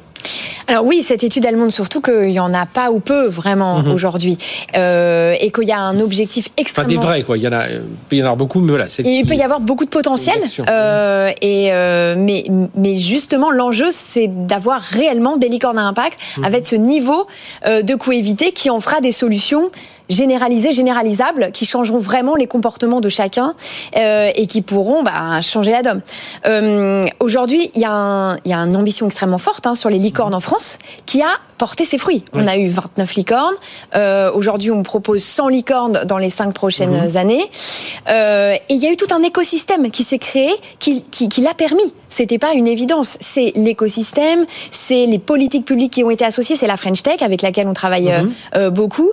Alors 0.69 0.85
oui, 0.85 1.01
cette 1.01 1.23
étude 1.23 1.45
elle 1.45 1.57
montre 1.57 1.73
surtout 1.73 1.99
qu'il 1.99 2.29
y 2.29 2.39
en 2.39 2.53
a 2.53 2.67
pas 2.67 2.91
ou 2.91 2.99
peu 2.99 3.25
vraiment 3.25 3.79
Mhm. 3.79 3.91
aujourd'hui, 3.91 4.37
euh, 4.77 5.33
et 5.41 5.49
qu'il 5.51 5.63
y 5.67 5.71
a 5.71 5.79
un 5.79 5.99
objectif 5.99 6.49
extrêmement 6.57 6.89
des 6.89 6.97
vrais 6.97 7.23
quoi. 7.23 7.37
Il 7.37 7.43
y 7.43 7.47
en 7.47 7.53
a, 7.53 7.67
il 7.69 7.81
peut 8.07 8.15
y 8.17 8.21
en 8.21 8.25
avoir 8.25 8.37
beaucoup, 8.37 8.59
mais 8.61 8.69
voilà. 8.69 8.85
Il 9.03 9.25
peut 9.25 9.33
y 9.35 9.41
avoir 9.41 9.59
beaucoup 9.61 9.85
de 9.85 9.89
potentiel, 9.89 10.37
euh, 10.69 11.29
et 11.41 11.73
euh, 11.73 12.15
mais 12.17 12.43
mais 12.75 12.97
justement 12.97 13.49
l'enjeu 13.51 13.87
c'est 13.91 14.27
d'avoir 14.27 14.79
réellement 14.81 15.37
des 15.37 15.49
licornes 15.49 15.79
à 15.79 15.83
impact 15.87 16.19
Mhm. 16.37 16.45
avec 16.45 16.67
ce 16.67 16.75
niveau 16.75 17.25
euh, 17.65 17.81
de 17.81 17.95
coût 17.95 18.11
évité 18.11 18.51
qui 18.51 18.69
en 18.69 18.79
fera 18.79 19.01
des 19.01 19.11
solutions 19.11 19.71
généralisées, 20.09 20.73
généralisables, 20.73 21.51
qui 21.51 21.65
changeront 21.65 21.99
vraiment 21.99 22.35
les 22.35 22.47
comportements 22.47 23.01
de 23.01 23.09
chacun 23.09 23.55
euh, 23.97 24.29
et 24.35 24.47
qui 24.47 24.61
pourront 24.61 25.03
bah, 25.03 25.41
changer 25.41 25.71
la 25.71 25.81
donne. 25.81 26.01
Euh, 26.45 27.05
Aujourd'hui, 27.19 27.71
il 27.75 27.79
y, 27.79 27.83
y 27.83 27.85
a 27.85 28.57
une 28.57 28.75
ambition 28.75 29.05
extrêmement 29.05 29.37
forte 29.37 29.67
hein, 29.67 29.75
sur 29.75 29.89
les 29.89 29.99
licornes 29.99 30.33
en 30.33 30.39
France 30.39 30.77
qui 31.05 31.21
a 31.21 31.29
porté 31.59 31.85
ses 31.85 31.99
fruits. 31.99 32.23
On 32.33 32.47
a 32.47 32.57
eu 32.57 32.69
29 32.69 33.13
licornes. 33.15 33.55
Euh, 33.95 34.31
Aujourd'hui, 34.33 34.71
on 34.71 34.81
propose 34.81 35.21
100 35.21 35.49
licornes 35.49 36.05
dans 36.05 36.17
les 36.17 36.29
cinq 36.29 36.53
prochaines 36.53 37.17
années. 37.17 37.43
Euh, 38.09 38.53
et 38.69 38.73
il 38.73 38.81
y 38.81 38.87
a 38.87 38.91
eu 38.91 38.95
tout 38.95 39.13
un 39.13 39.21
écosystème 39.21 39.91
qui 39.91 40.03
s'est 40.03 40.17
créé, 40.17 40.49
qui, 40.79 41.03
qui, 41.03 41.27
qui 41.27 41.41
l'a 41.41 41.53
permis. 41.53 41.93
C'était 42.07 42.39
pas 42.39 42.53
une 42.53 42.67
évidence. 42.67 43.17
C'est 43.19 43.51
l'écosystème, 43.55 44.45
c'est 44.71 45.05
les 45.05 45.19
politiques 45.19 45.65
publiques 45.65 45.93
qui 45.93 46.03
ont 46.03 46.09
été 46.09 46.25
associées, 46.25 46.55
c'est 46.55 46.65
la 46.65 46.77
French 46.77 47.03
Tech 47.03 47.21
avec 47.21 47.41
laquelle 47.41 47.67
on 47.67 47.73
travaille 47.73 48.11
euh, 48.11 48.23
euh, 48.55 48.69
beaucoup, 48.69 49.11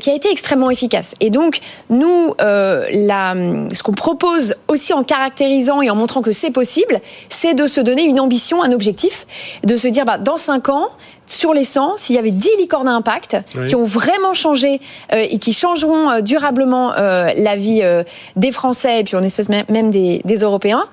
qui 0.00 0.10
a 0.10 0.14
été 0.14 0.30
extrêmement 0.30 0.70
efficace. 0.70 1.14
Et 1.20 1.30
donc, 1.30 1.58
nous, 1.90 2.34
la, 2.38 3.34
ce 3.72 3.82
qu'on 3.82 3.92
propose 3.92 4.54
aussi 4.68 4.92
en 4.92 5.02
caractérisant 5.02 5.82
et 5.82 5.90
en 5.90 5.96
montrant 5.96 6.22
que 6.22 6.32
c'est 6.32 6.52
possible, 6.52 7.00
c'est 7.28 7.54
de 7.54 7.66
se 7.66 7.80
donner 7.80 8.02
une 8.02 8.20
ambition, 8.20 8.62
un 8.62 8.72
objectif, 8.72 9.26
de 9.64 9.76
se 9.76 9.88
dire, 9.88 10.04
bah, 10.04 10.18
dans 10.18 10.36
cinq 10.36 10.68
ans, 10.68 10.90
sur 11.28 11.52
les 11.54 11.64
100, 11.64 11.96
s'il 11.98 12.16
y 12.16 12.18
avait 12.18 12.30
10 12.30 12.48
licornes 12.58 12.88
à 12.88 12.92
impact 12.94 13.36
Oui. 13.56 13.66
qui 13.66 13.74
ont 13.76 13.84
vraiment 13.84 14.34
changé 14.34 14.80
euh, 15.14 15.24
et 15.30 15.38
qui 15.38 15.52
changeront 15.52 16.10
euh, 16.10 16.20
durablement 16.22 16.92
euh, 16.94 17.28
la 17.36 17.54
vie 17.56 17.80
euh, 17.82 18.02
des 18.36 18.50
Français 18.50 19.00
et 19.00 19.04
puis 19.04 19.14
en 19.16 19.22
espèce 19.22 19.48
même- 19.48 19.90
des, 19.90 20.20
des 20.24 20.36
Européens, 20.38 20.84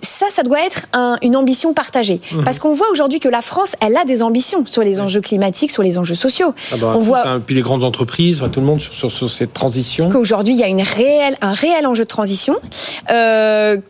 ça, 0.00 0.26
ça 0.30 0.42
doit 0.42 0.60
être 0.64 0.86
un- 0.92 1.16
une 1.22 1.36
ambition 1.36 1.74
partagée. 1.74 2.20
Mhm. 2.32 2.44
Parce 2.44 2.58
qu'on 2.58 2.72
voit 2.74 2.88
aujourd'hui 2.90 3.18
que 3.20 3.28
la 3.28 3.42
France, 3.42 3.74
elle 3.80 3.96
a 3.96 4.04
des 4.04 4.22
ambitions 4.22 4.64
sur 4.66 4.82
les 4.82 5.00
enjeux 5.00 5.20
climatiques, 5.20 5.70
sur 5.70 5.82
les 5.82 5.98
enjeux 5.98 6.14
sociaux. 6.14 6.54
Ah 6.72 6.76
bah, 6.76 6.92
on 6.96 7.00
voit 7.00 7.24
puis 7.44 7.54
les 7.54 7.60
grandes 7.62 7.84
entreprises, 7.84 8.42
tout 8.52 8.60
le 8.60 8.66
monde 8.66 8.80
sur, 8.80 8.94
sur, 8.94 9.10
sur 9.10 9.28
cette 9.30 9.52
transition. 9.52 10.08
qu'aujourd'hui, 10.10 10.54
il 10.54 10.60
y 10.60 10.64
a 10.64 10.68
une 10.68 10.82
réelle, 10.82 11.36
un 11.40 11.52
réel 11.52 11.86
enjeu 11.86 12.04
de 12.04 12.08
transition, 12.08 12.56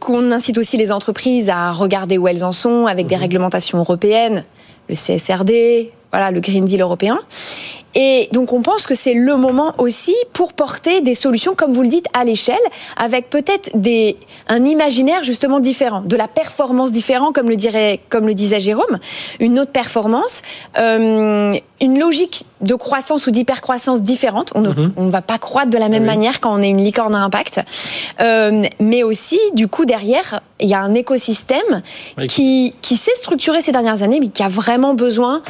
qu'on 0.01 0.31
incite 0.33 0.59
aussi 0.59 0.77
les 0.77 0.93
entreprises 0.93 1.49
à 1.49 1.73
regarder 1.73 2.19
où 2.19 2.29
elles 2.29 2.45
en 2.45 2.53
sont 2.53 2.87
avec 2.87 3.05
Mhm. 3.07 3.11
des 3.11 3.17
réglementations 3.17 3.79
européennes, 3.79 4.45
le 4.89 4.95
CSRD, 4.95 5.91
voilà, 6.11 6.31
le 6.31 6.41
Green 6.41 6.65
Deal 6.65 6.81
européen. 6.81 7.19
Et 7.95 8.29
donc 8.33 8.53
on 8.53 8.63
pense 8.63 8.87
que 8.87 8.95
c'est 8.95 9.15
le 9.15 9.37
moment 9.37 9.75
aussi 9.79 10.15
pour 10.33 10.53
porter 10.55 11.01
des 11.03 11.15
solutions, 11.15 11.55
comme 11.55 11.73
vous 11.73 11.83
le 11.83 11.89
dites, 11.89 12.07
à 12.15 12.25
l'échelle, 12.25 12.57
avec 12.97 13.29
peut-être 13.31 13.71
des 13.75 14.17
un 14.49 14.65
imaginaire 14.65 15.23
justement 15.25 15.61
différent, 15.61 16.03
de 16.05 16.17
la 16.17 16.29
performance 16.29 16.91
différente, 16.93 17.35
comme 17.35 17.49
le 17.49 17.57
dirait, 17.57 18.01
comme 18.09 18.27
le 18.27 18.35
disait 18.35 18.61
Jérôme, 18.61 18.99
une 19.41 19.59
autre 19.59 19.73
performance, 19.73 20.43
euh, 20.79 21.53
une 21.81 21.99
logique 21.99 22.45
de 22.61 22.75
croissance 22.75 23.27
ou 23.27 23.31
d'hypercroissance 23.31 24.03
différente. 24.03 24.53
On 24.55 24.61
ne 24.63 24.71
Mhm. 24.71 24.93
on 24.97 25.09
va 25.09 25.21
pas 25.23 25.39
croître 25.39 25.71
de 25.71 25.79
la 25.79 25.89
même 25.89 26.03
Oui. 26.03 26.09
manière 26.09 26.41
quand 26.41 26.55
on 26.55 26.63
est 26.63 26.69
une 26.69 26.83
licorne 26.83 27.15
à 27.15 27.19
impact, 27.23 27.61
Euh, 28.21 28.63
mais 28.79 29.03
aussi 29.03 29.39
du 29.55 29.69
coup 29.69 29.85
derrière 29.87 30.41
il 30.61 30.69
y 30.69 30.75
a 30.75 30.81
un 30.81 30.95
écosystème 30.95 31.83
Oui. 32.19 32.27
qui 32.27 32.75
qui 32.83 32.97
s'est 32.97 33.15
structuré 33.15 33.61
ces 33.63 33.73
dernières 33.73 34.03
années, 34.03 34.21
mais 34.21 34.29
qui 34.29 34.43
a 34.43 34.49
vraiment 34.49 34.95
besoin 34.95 35.43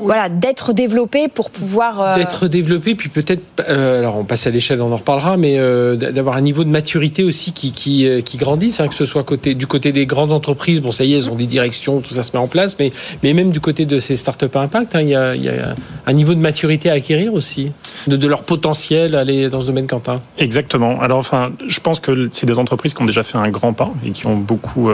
voilà, 0.00 0.28
d'être 0.28 0.72
développé 0.72 1.28
pour 1.28 1.50
pouvoir. 1.50 2.00
Euh, 2.00 2.16
d'être 2.16 2.48
développé, 2.48 2.94
puis 2.94 3.08
peut-être, 3.08 3.42
euh, 3.68 4.00
alors 4.00 4.18
on 4.18 4.24
passe 4.24 4.46
à 4.46 4.50
l'échelle, 4.50 4.80
on 4.80 4.92
en 4.92 4.96
reparlera, 4.96 5.36
mais 5.36 5.58
euh, 5.58 5.96
d'avoir 5.96 6.36
un 6.36 6.40
niveau 6.40 6.64
de 6.64 6.68
maturité 6.68 7.24
aussi 7.24 7.52
qui, 7.52 7.72
qui, 7.72 8.08
qui 8.24 8.36
grandisse, 8.36 8.80
hein, 8.80 8.88
que 8.88 8.94
ce 8.94 9.04
soit 9.04 9.24
côté, 9.24 9.54
du 9.54 9.66
côté 9.66 9.92
des 9.92 10.06
grandes 10.06 10.32
entreprises, 10.32 10.80
bon 10.80 10.92
ça 10.92 11.04
y 11.04 11.14
est, 11.14 11.18
elles 11.18 11.30
ont 11.30 11.34
des 11.34 11.46
directions, 11.46 12.00
tout 12.00 12.14
ça 12.14 12.22
se 12.22 12.32
met 12.32 12.38
en 12.38 12.48
place, 12.48 12.76
mais, 12.78 12.92
mais 13.22 13.32
même 13.34 13.50
du 13.50 13.60
côté 13.60 13.86
de 13.86 13.98
ces 13.98 14.16
startups 14.16 14.46
à 14.54 14.60
impact, 14.60 14.94
hein, 14.94 15.02
il, 15.02 15.10
y 15.10 15.16
a, 15.16 15.34
il 15.34 15.44
y, 15.44 15.48
a, 15.48 15.74
un 16.06 16.12
niveau 16.12 16.34
de 16.34 16.40
maturité 16.40 16.90
à 16.90 16.94
acquérir 16.94 17.34
aussi, 17.34 17.72
de, 18.06 18.16
de 18.16 18.28
leur 18.28 18.42
potentiel 18.42 19.14
à 19.14 19.20
aller 19.20 19.48
dans 19.48 19.60
ce 19.60 19.66
domaine, 19.66 19.86
Quentin. 19.86 20.18
Exactement. 20.38 21.00
Alors 21.00 21.18
enfin, 21.18 21.52
je 21.66 21.80
pense 21.80 22.00
que 22.00 22.28
c'est 22.32 22.46
des 22.46 22.58
entreprises 22.58 22.94
qui 22.94 23.02
ont 23.02 23.06
déjà 23.06 23.22
fait 23.22 23.38
un 23.38 23.48
grand 23.48 23.72
pas 23.72 23.90
et 24.06 24.10
qui 24.10 24.26
ont 24.26 24.36
beaucoup 24.36 24.90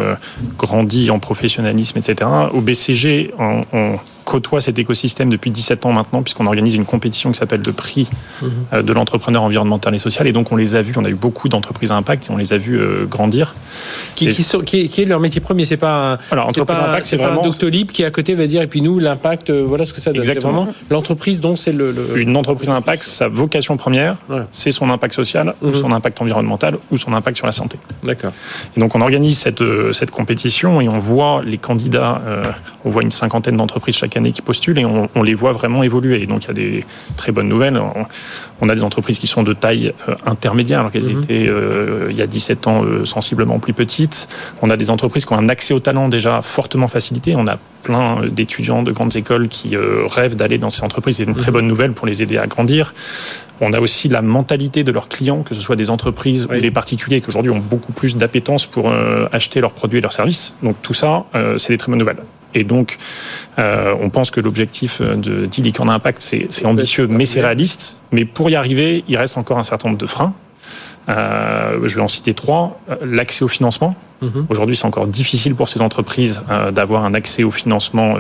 grandi 0.59 1.11
en 1.11 1.19
professionnalisme, 1.19 1.99
etc. 1.99 2.29
Au 2.53 2.61
BCG, 2.61 3.33
on, 3.39 3.65
on 3.73 3.99
côtoie 4.25 4.61
cet 4.61 4.79
écosystème 4.79 5.31
depuis 5.31 5.51
17 5.51 5.87
ans 5.87 5.93
maintenant, 5.93 6.23
puisqu'on 6.23 6.47
organise 6.47 6.75
une 6.75 6.87
compétition 6.87 7.31
qui 7.31 7.39
s'appelle 7.39 7.63
le 7.65 7.73
prix 7.73 8.09
mhm. 8.43 8.51
euh, 8.73 8.83
de 8.83 8.93
l'entrepreneur 8.93 9.43
environnemental 9.43 9.95
et 9.95 9.99
social. 9.99 10.27
Et 10.27 10.33
donc, 10.33 10.51
on 10.51 10.57
les 10.57 10.75
a 10.77 10.83
vus, 10.83 10.95
on 10.97 11.05
a 11.05 11.09
eu 11.09 11.15
beaucoup 11.15 11.49
d'entreprises 11.49 11.93
à 11.93 11.97
impact 11.97 12.27
et 12.29 12.33
on 12.33 12.37
les 12.37 12.53
a 12.53 12.59
vus 12.59 12.79
euh, 12.79 13.05
grandir. 13.05 13.55
Qui, 14.17 14.33
qui, 14.33 15.03
est 15.03 15.05
leur 15.05 15.21
métier 15.21 15.41
premier 15.41 15.65
C'est 15.65 15.77
pas 15.77 16.15
un, 16.15 16.19
Alors, 16.31 16.49
entreprise 16.49 16.79
impact, 16.79 17.07
c'est 17.07 17.17
vraiment. 17.17 17.43
un 17.43 17.45
Doctolib 17.45 17.91
qui, 17.91 18.05
à 18.05 18.11
côté, 18.11 18.35
va 18.35 18.47
dire, 18.47 18.63
et 18.63 18.67
puis 18.67 18.81
nous, 18.81 18.99
l'impact, 18.99 19.51
euh, 19.51 19.63
voilà 19.67 19.85
ce 19.85 19.93
que 19.93 20.01
ça 20.01 20.13
donne. 20.13 20.23
Exactement. 20.23 20.69
L'entreprise 20.91 21.41
dont 21.41 21.57
c'est 21.57 21.73
le, 21.73 21.95
Une 22.17 22.37
entreprise 22.37 22.71
à 22.71 22.75
impact, 22.75 23.05
sa 23.05 23.29
vocation 23.29 23.77
première, 23.77 24.17
c'est 24.51 24.73
son 24.73 24.91
impact 24.91 25.15
social, 25.15 25.55
ou 25.63 25.69
mhm. 25.69 25.75
son 25.75 25.93
impact 25.93 26.21
environnemental, 26.21 26.79
ou 26.91 26.99
son 26.99 27.13
impact 27.13 27.37
sur 27.37 27.47
la 27.47 27.53
santé. 27.53 27.79
D'accord. 28.03 28.33
Et 28.77 28.81
donc, 28.81 28.95
on 28.95 29.01
organise 29.01 29.39
cette, 29.39 29.63
cette 29.93 30.11
compétition 30.11 30.81
et 30.81 30.89
on 30.89 30.99
voit 30.99 31.41
les 31.45 31.59
candidats, 31.59 32.21
on 32.85 32.91
voit 32.91 33.03
une 33.03 33.11
cinquantaine 33.11 33.57
d'entreprises 33.57 33.97
chaque 33.97 34.14
année 34.17 34.33
qui 34.33 34.43
postulent 34.43 34.79
et 34.79 34.85
on, 34.85 35.23
les 35.23 35.35
voit 35.35 35.53
vraiment 35.53 35.83
évoluer. 35.83 36.27
donc 36.27 36.45
il 36.45 36.49
y 36.49 36.51
a 36.51 36.55
des 36.55 36.85
très 37.17 37.33
bonnes 37.33 37.49
nouvelles. 37.49 37.81
On, 38.61 38.69
a 38.69 38.75
des 38.75 38.83
entreprises 38.83 39.19
qui 39.19 39.27
sont 39.27 39.43
de 39.43 39.53
taille 39.53 39.93
euh, 40.09 40.15
intermédiaire 40.25 40.81
alors 40.81 40.91
qu'elles 40.91 41.09
mhm. 41.09 41.23
étaient 41.23 41.49
euh, 41.49 42.09
il 42.11 42.17
y 42.17 42.23
a 42.23 42.27
17 42.27 42.67
ans 42.67 42.83
euh, 42.83 43.05
sensiblement 43.05 43.59
plus 43.59 43.75
petites. 43.75 44.27
On 44.63 44.71
a 44.71 44.77
des 44.77 44.91
entreprises 44.91 45.25
qui 45.25 45.33
ont 45.33 45.39
un 45.39 45.49
accès 45.49 45.75
au 45.75 45.81
talent 45.81 46.09
déjà 46.09 46.41
fortement 46.43 46.89
facilité. 46.89 47.35
On 47.37 47.47
a 47.47 47.59
plein 47.83 48.27
d'étudiants 48.27 48.83
de 48.83 48.93
grandes 48.93 49.15
écoles 49.17 49.49
qui 49.49 49.77
rêvent 49.77 50.37
d'aller 50.37 50.57
dans 50.57 50.71
ces 50.71 50.83
entreprises. 50.83 51.19
C'est 51.19 51.25
une 51.25 51.35
très 51.35 51.51
mhm. 51.51 51.55
bonne 51.55 51.69
nouvelle 51.69 51.93
pour 51.93 52.07
les 52.07 52.23
aider 52.23 52.39
à 52.39 52.47
grandir. 52.47 52.95
On 53.61 53.73
a 53.73 53.81
aussi 53.81 54.09
la 54.09 54.23
mentalité 54.23 54.83
de 54.85 54.91
leurs 54.91 55.09
clients, 55.09 55.43
que 55.43 55.55
ce 55.55 55.61
soit 55.61 55.77
des 55.77 55.91
entreprises 55.91 56.47
ou 56.47 56.59
des 56.59 56.71
particuliers, 56.71 57.21
qui 57.21 57.29
aujourd'hui 57.29 57.53
ont 57.53 57.59
beaucoup 57.59 57.93
plus 57.93 58.17
d'appétence 58.17 58.67
pour 58.67 58.91
acheter 59.33 59.61
leurs 59.61 59.73
produits 59.73 59.99
et 59.99 60.03
leurs 60.03 60.13
services. 60.13 60.57
Donc 60.63 60.77
tout 60.83 60.95
ça, 60.95 61.27
c'est 61.59 61.73
des 61.73 61.79
très 61.79 61.91
bonnes 61.91 62.01
nouvelles. 62.01 62.23
Et 62.55 62.65
donc, 62.65 62.99
euh, 63.59 63.95
on 64.01 64.11
pense 64.11 64.31
que 64.31 64.41
l'objectif 64.41 65.01
de 65.01 65.49
en 65.81 65.89
Impact, 65.89 66.21
c'est 66.21 66.67
ambitieux, 66.67 67.07
mais 67.07 67.27
c'est 67.27 67.41
réaliste. 67.41 67.99
Mais 68.13 68.25
pour 68.25 68.51
y 68.51 68.55
arriver, 68.55 69.05
il 69.09 69.17
reste 69.17 69.39
encore 69.39 69.59
un 69.59 69.63
certain 69.63 69.89
nombre 69.89 70.01
de 70.01 70.07
freins. 70.07 70.35
Euh, 71.09 71.81
je 71.85 71.97
vais 71.97 72.03
en 72.03 72.09
citer 72.09 72.33
trois. 72.33 72.81
Euh, 72.89 72.97
l'accès 73.05 73.45
au 73.45 73.49
financement. 73.49 73.95
Mhm. 74.23 74.47
Aujourd'hui, 74.49 74.77
c'est 74.77 74.87
encore 74.87 75.07
difficile 75.07 75.55
pour 75.55 75.69
ces 75.69 75.83
entreprises 75.83 76.43
euh, 76.51 76.71
d'avoir 76.71 77.05
un 77.05 77.15
accès 77.15 77.43
au 77.43 77.51
financement, 77.51 78.17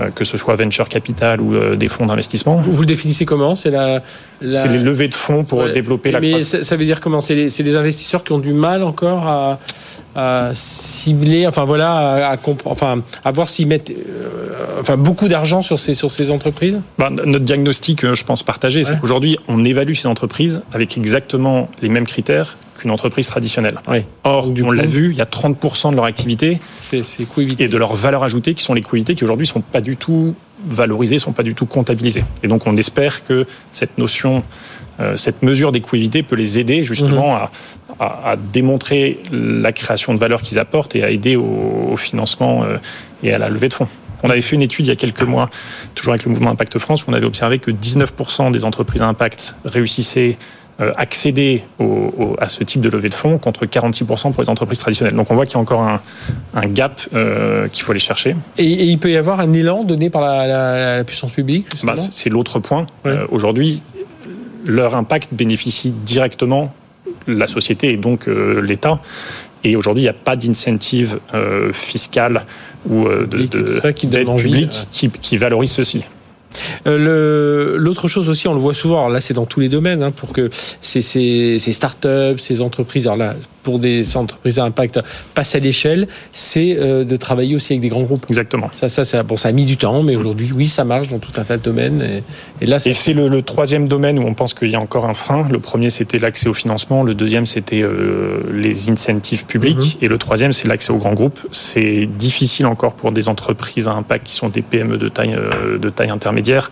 euh, 0.00 0.10
que 0.14 0.24
ce 0.24 0.36
soit 0.36 0.54
venture 0.56 0.88
capital 0.88 1.40
ou 1.40 1.54
euh, 1.54 1.76
des 1.76 1.88
fonds 1.88 2.06
d'investissement. 2.06 2.56
Vous, 2.56 2.72
vous, 2.72 2.80
le 2.80 2.86
définissez 2.86 3.24
comment? 3.24 3.56
C'est 3.56 3.70
la, 3.70 4.02
les 4.40 4.78
levées 4.78 5.08
de 5.08 5.14
fonds 5.14 5.44
pour 5.44 5.64
développer 5.70 6.10
la 6.10 6.20
Mais 6.20 6.42
ça, 6.42 6.76
veut 6.76 6.84
dire 6.84 7.00
comment? 7.00 7.20
C'est 7.20 7.34
les, 7.34 7.76
investisseurs 7.76 8.22
qui 8.24 8.32
ont 8.32 8.38
du 8.38 8.52
mal 8.52 8.82
encore 8.82 9.26
à, 9.26 9.58
cibler, 10.54 11.46
enfin 11.46 11.64
voilà, 11.64 12.30
à, 12.32 12.36
enfin, 12.64 13.02
à 13.24 13.30
voir 13.30 13.48
s'ils 13.48 13.66
mettent 13.66 13.92
enfin, 14.80 14.96
beaucoup 14.96 15.28
d'argent 15.28 15.62
sur 15.62 15.78
ces, 15.78 15.94
sur 15.94 16.10
ces 16.10 16.30
entreprises 16.30 16.80
bah, 16.98 17.08
Notre 17.10 17.44
diagnostic, 17.44 18.12
je 18.12 18.24
pense, 18.24 18.42
partagé, 18.42 18.84
c'est 18.84 18.98
qu'aujourd'hui, 19.00 19.38
on 19.48 19.64
évalue 19.64 19.94
ces 19.94 20.06
entreprises 20.06 20.62
avec 20.72 20.96
exactement 20.96 21.68
les 21.80 21.88
mêmes 21.88 22.06
critères 22.06 22.56
une 22.84 22.90
entreprise 22.90 23.26
traditionnelle. 23.26 23.78
Or, 24.24 24.52
on 24.62 24.70
l'a 24.70 24.86
vu, 24.86 25.10
il 25.10 25.16
y 25.16 25.20
a 25.20 25.24
30% 25.24 25.90
de 25.90 25.96
leur 25.96 26.04
activité 26.04 26.60
et 26.92 27.68
de 27.68 27.76
leur 27.76 27.94
valeur 27.94 28.22
ajoutée 28.22 28.54
qui 28.54 28.62
sont 28.62 28.74
les 28.74 28.82
coûts 28.82 28.96
qui 28.96 29.24
aujourd'hui 29.24 29.46
sont 29.46 29.60
pas 29.60 29.80
du 29.80 29.96
tout 29.96 30.34
valorisés, 30.68 31.18
sont 31.18 31.32
pas 31.32 31.42
du 31.42 31.54
tout 31.54 31.66
comptabilisés. 31.66 32.24
Et 32.42 32.48
donc, 32.48 32.66
on 32.66 32.76
espère 32.76 33.24
que 33.24 33.46
cette 33.72 33.98
notion, 33.98 34.36
euh, 34.38 34.81
cette 35.16 35.42
mesure 35.42 35.72
des 35.72 35.80
coûts 35.80 35.96
peut 36.26 36.36
les 36.36 36.58
aider 36.58 36.84
justement 36.84 37.34
mhm. 37.34 37.48
à, 38.00 38.36
démontrer 38.52 39.18
la 39.30 39.72
création 39.72 40.14
de 40.14 40.18
valeur 40.18 40.42
qu'ils 40.42 40.58
apportent 40.58 40.96
et 40.96 41.04
à 41.04 41.10
aider 41.10 41.36
au, 41.36 41.96
financement 41.96 42.64
euh, 42.64 42.78
et 43.22 43.32
à 43.32 43.38
la 43.38 43.48
levée 43.48 43.68
de 43.68 43.74
fonds. 43.74 43.88
On 44.22 44.30
avait 44.30 44.40
fait 44.40 44.56
une 44.56 44.62
étude 44.62 44.86
il 44.86 44.88
y 44.88 44.92
a 44.92 44.96
quelques 44.96 45.22
mois, 45.22 45.50
toujours 45.94 46.12
avec 46.12 46.24
le 46.24 46.30
mouvement 46.30 46.50
Impact 46.50 46.78
France, 46.78 47.06
où 47.06 47.10
on 47.10 47.12
avait 47.12 47.26
observé 47.26 47.58
que 47.58 47.70
19% 47.70 48.52
des 48.52 48.64
entreprises 48.64 49.02
à 49.02 49.08
impact 49.08 49.56
réussissaient 49.64 50.38
euh, 50.80 50.90
accéder 50.96 51.62
à 52.38 52.48
ce 52.48 52.64
type 52.64 52.80
de 52.80 52.88
levée 52.88 53.10
de 53.10 53.14
fonds 53.14 53.36
contre 53.36 53.66
46% 53.66 54.32
pour 54.32 54.42
les 54.42 54.48
entreprises 54.48 54.78
traditionnelles. 54.78 55.14
Donc 55.14 55.30
on 55.30 55.34
voit 55.34 55.44
qu'il 55.44 55.56
y 55.56 55.58
a 55.58 55.60
encore 55.60 55.82
un, 55.82 56.66
gap 56.68 56.98
euh, 57.14 57.68
qu'il 57.68 57.84
faut 57.84 57.92
aller 57.92 58.00
chercher. 58.00 58.34
Et, 58.56 58.64
il 58.64 58.98
peut 58.98 59.10
y 59.10 59.16
avoir 59.16 59.40
un 59.40 59.52
élan 59.52 59.84
donné 59.84 60.08
par 60.08 60.22
la, 60.22 61.04
puissance 61.04 61.30
publique 61.30 61.66
bah, 61.84 61.92
C'est 61.96 62.30
l'autre 62.30 62.58
point. 62.58 62.86
Euh, 63.04 63.26
aujourd'hui, 63.30 63.82
leur 64.66 64.94
impact 64.94 65.30
bénéficie 65.32 65.90
directement 65.90 66.74
la 67.26 67.46
société 67.46 67.92
et 67.92 67.96
donc 67.96 68.26
l'État. 68.26 69.00
Et 69.64 69.76
aujourd'hui, 69.76 70.02
il 70.02 70.06
n'y 70.06 70.10
a 70.10 70.14
pas 70.14 70.36
d'incentive 70.36 71.20
fiscal 71.72 72.46
ou 72.88 73.06
de, 73.08 73.46
d'aide 74.06 74.36
publique 74.36 74.86
qui, 74.90 75.08
qui 75.08 75.36
valorise 75.36 75.70
ceci. 75.72 76.02
Euh, 76.86 77.76
l'autre 77.78 78.08
chose 78.08 78.28
aussi, 78.28 78.48
on 78.48 78.54
le 78.54 78.60
voit 78.60 78.74
souvent, 78.74 78.98
alors 78.98 79.10
là 79.10 79.20
c'est 79.20 79.34
dans 79.34 79.46
tous 79.46 79.60
les 79.60 79.68
domaines, 79.68 80.02
hein, 80.02 80.10
pour 80.10 80.32
que 80.32 80.50
ces, 80.80 81.02
ces, 81.02 81.58
ces 81.58 81.72
startups, 81.72 82.38
ces 82.38 82.60
entreprises, 82.60 83.06
alors 83.06 83.16
là 83.16 83.34
pour 83.62 83.78
des 83.78 84.16
entreprises 84.16 84.58
à 84.58 84.64
impact 84.64 85.00
passent 85.34 85.54
à 85.54 85.58
l'échelle, 85.58 86.08
c'est 86.32 86.76
euh, 86.78 87.04
de 87.04 87.16
travailler 87.16 87.54
aussi 87.54 87.72
avec 87.72 87.80
des 87.80 87.88
grands 87.88 88.02
groupes. 88.02 88.26
Exactement. 88.28 88.68
Ça, 88.72 88.88
ça, 88.88 89.04
ça, 89.04 89.22
bon, 89.22 89.36
ça 89.36 89.48
a 89.48 89.52
mis 89.52 89.64
du 89.64 89.76
temps, 89.76 90.02
mais 90.02 90.16
aujourd'hui, 90.16 90.50
oui, 90.54 90.66
ça 90.66 90.84
marche 90.84 91.08
dans 91.08 91.18
tout 91.18 91.32
un 91.36 91.44
tas 91.44 91.56
de 91.56 91.62
domaines. 91.62 92.22
Et, 92.60 92.66
là, 92.66 92.78
et 92.84 92.92
c'est 92.92 93.12
le, 93.12 93.42
troisième 93.42 93.88
domaine 93.88 94.18
où 94.18 94.22
on 94.22 94.34
pense 94.34 94.54
qu'il 94.54 94.70
y 94.70 94.74
a 94.74 94.80
encore 94.80 95.08
un 95.08 95.14
frein. 95.14 95.46
Le 95.50 95.58
premier, 95.58 95.90
c'était 95.90 96.18
l'accès 96.18 96.48
au 96.48 96.54
financement. 96.54 97.02
Le 97.02 97.14
deuxième, 97.14 97.46
c'était 97.46 97.82
euh, 97.82 98.40
les 98.52 98.90
incentives 98.90 99.46
publics. 99.46 99.78
Mhm. 99.78 100.02
Et 100.02 100.08
le 100.08 100.18
troisième, 100.18 100.52
c'est 100.52 100.68
l'accès 100.68 100.92
aux 100.92 100.98
grands 100.98 101.14
groupes. 101.14 101.40
C'est 101.52 102.06
difficile 102.06 102.66
encore 102.66 102.94
pour 102.94 103.12
des 103.12 103.28
entreprises 103.28 103.88
à 103.88 103.92
impact 103.92 104.26
qui 104.26 104.34
sont 104.34 104.48
des 104.48 104.62
PME 104.62 104.96
de 104.96 105.08
taille, 105.08 105.34
euh, 105.34 105.78
de 105.78 105.90
taille 105.90 106.10
intermédiaire 106.10 106.70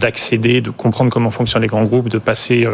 d'accéder, 0.00 0.62
de 0.62 0.70
comprendre 0.70 1.10
comment 1.10 1.30
fonctionnent 1.30 1.60
les 1.60 1.68
grands 1.68 1.84
groupes, 1.84 2.08
de 2.08 2.16
passer 2.16 2.66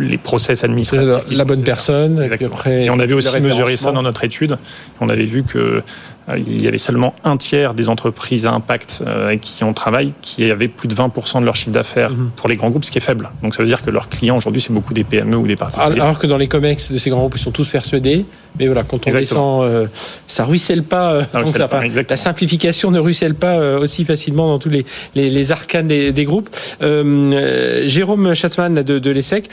les 0.00 0.18
process 0.18 0.64
administratifs. 0.64 1.38
La 1.38 1.44
bonne 1.44 1.62
personne. 1.62 1.77
Et, 2.20 2.44
après, 2.44 2.84
et 2.84 2.90
on 2.90 2.98
avait 2.98 3.14
aussi 3.14 3.40
mesuré 3.40 3.76
ça 3.76 3.92
dans 3.92 4.02
notre 4.02 4.24
étude. 4.24 4.58
On 5.00 5.08
avait 5.08 5.24
vu 5.24 5.42
que 5.42 5.82
euh, 6.28 6.38
il 6.38 6.62
y 6.62 6.68
avait 6.68 6.78
seulement 6.78 7.14
un 7.24 7.36
tiers 7.36 7.74
des 7.74 7.88
entreprises 7.88 8.46
à 8.46 8.52
impact 8.52 9.02
euh, 9.06 9.28
avec 9.28 9.40
qui 9.40 9.64
on 9.64 9.72
travaille 9.72 10.12
qui 10.20 10.50
avaient 10.50 10.68
plus 10.68 10.88
de 10.88 10.94
20% 10.94 11.40
de 11.40 11.44
leur 11.44 11.56
chiffre 11.56 11.70
d'affaires 11.70 12.10
mhm. 12.10 12.30
pour 12.36 12.48
les 12.48 12.56
grands 12.56 12.70
groupes, 12.70 12.84
ce 12.84 12.90
qui 12.90 12.98
est 12.98 13.02
faible. 13.02 13.30
Donc 13.42 13.54
ça 13.54 13.62
veut 13.62 13.68
dire 13.68 13.82
que 13.82 13.90
leurs 13.90 14.08
clients 14.08 14.36
aujourd'hui, 14.36 14.60
c'est 14.60 14.72
beaucoup 14.72 14.94
des 14.94 15.04
PME 15.04 15.36
ou 15.36 15.46
des 15.46 15.56
particuliers. 15.56 16.00
Alors 16.00 16.18
que 16.18 16.26
dans 16.26 16.36
les 16.36 16.48
comex 16.48 16.92
de 16.92 16.98
ces 16.98 17.10
grands 17.10 17.20
groupes, 17.20 17.36
ils 17.36 17.42
sont 17.42 17.50
tous 17.50 17.68
persuadés. 17.68 18.26
Mais 18.58 18.66
voilà, 18.66 18.82
quand 18.82 19.06
on 19.06 19.10
descend, 19.10 19.64
euh, 19.64 19.86
ça 20.26 20.44
ruisselle 20.44 20.82
pas. 20.82 21.20
la 21.32 22.16
simplification 22.16 22.90
ne 22.90 22.98
ruisselle 22.98 23.34
pas 23.34 23.78
aussi 23.78 24.04
facilement 24.04 24.48
dans 24.48 24.58
tous 24.58 24.70
les, 24.70 24.84
les, 25.14 25.52
arcanes 25.52 25.86
des, 25.88 26.24
groupes. 26.24 26.48
Jérôme 26.80 28.34
Schatzmann 28.34 28.74
de, 28.74 28.98
de 28.98 29.10
l'ESSEC 29.10 29.48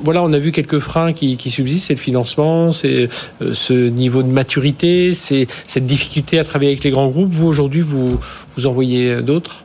voilà, 0.00 0.22
on 0.22 0.32
a 0.32 0.38
vu 0.38 0.52
quelques 0.52 0.78
freins 0.78 1.12
qui, 1.12 1.50
subsistent, 1.50 1.86
c'est 1.88 1.94
le 1.94 2.00
financement, 2.00 2.72
c'est 2.72 3.08
euh, 3.42 3.54
ce 3.54 3.72
niveau 3.72 4.22
de 4.22 4.28
maturité, 4.28 5.14
c'est 5.14 5.46
cette 5.66 5.86
difficulté 5.86 6.38
à 6.38 6.44
travailler 6.44 6.70
avec 6.72 6.84
les 6.84 6.90
grands 6.90 7.08
groupes. 7.08 7.32
Vous, 7.32 7.46
aujourd'hui, 7.46 7.80
vous, 7.80 8.20
vous 8.56 8.66
en 8.66 8.72
voyez 8.72 9.22
d'autres? 9.22 9.64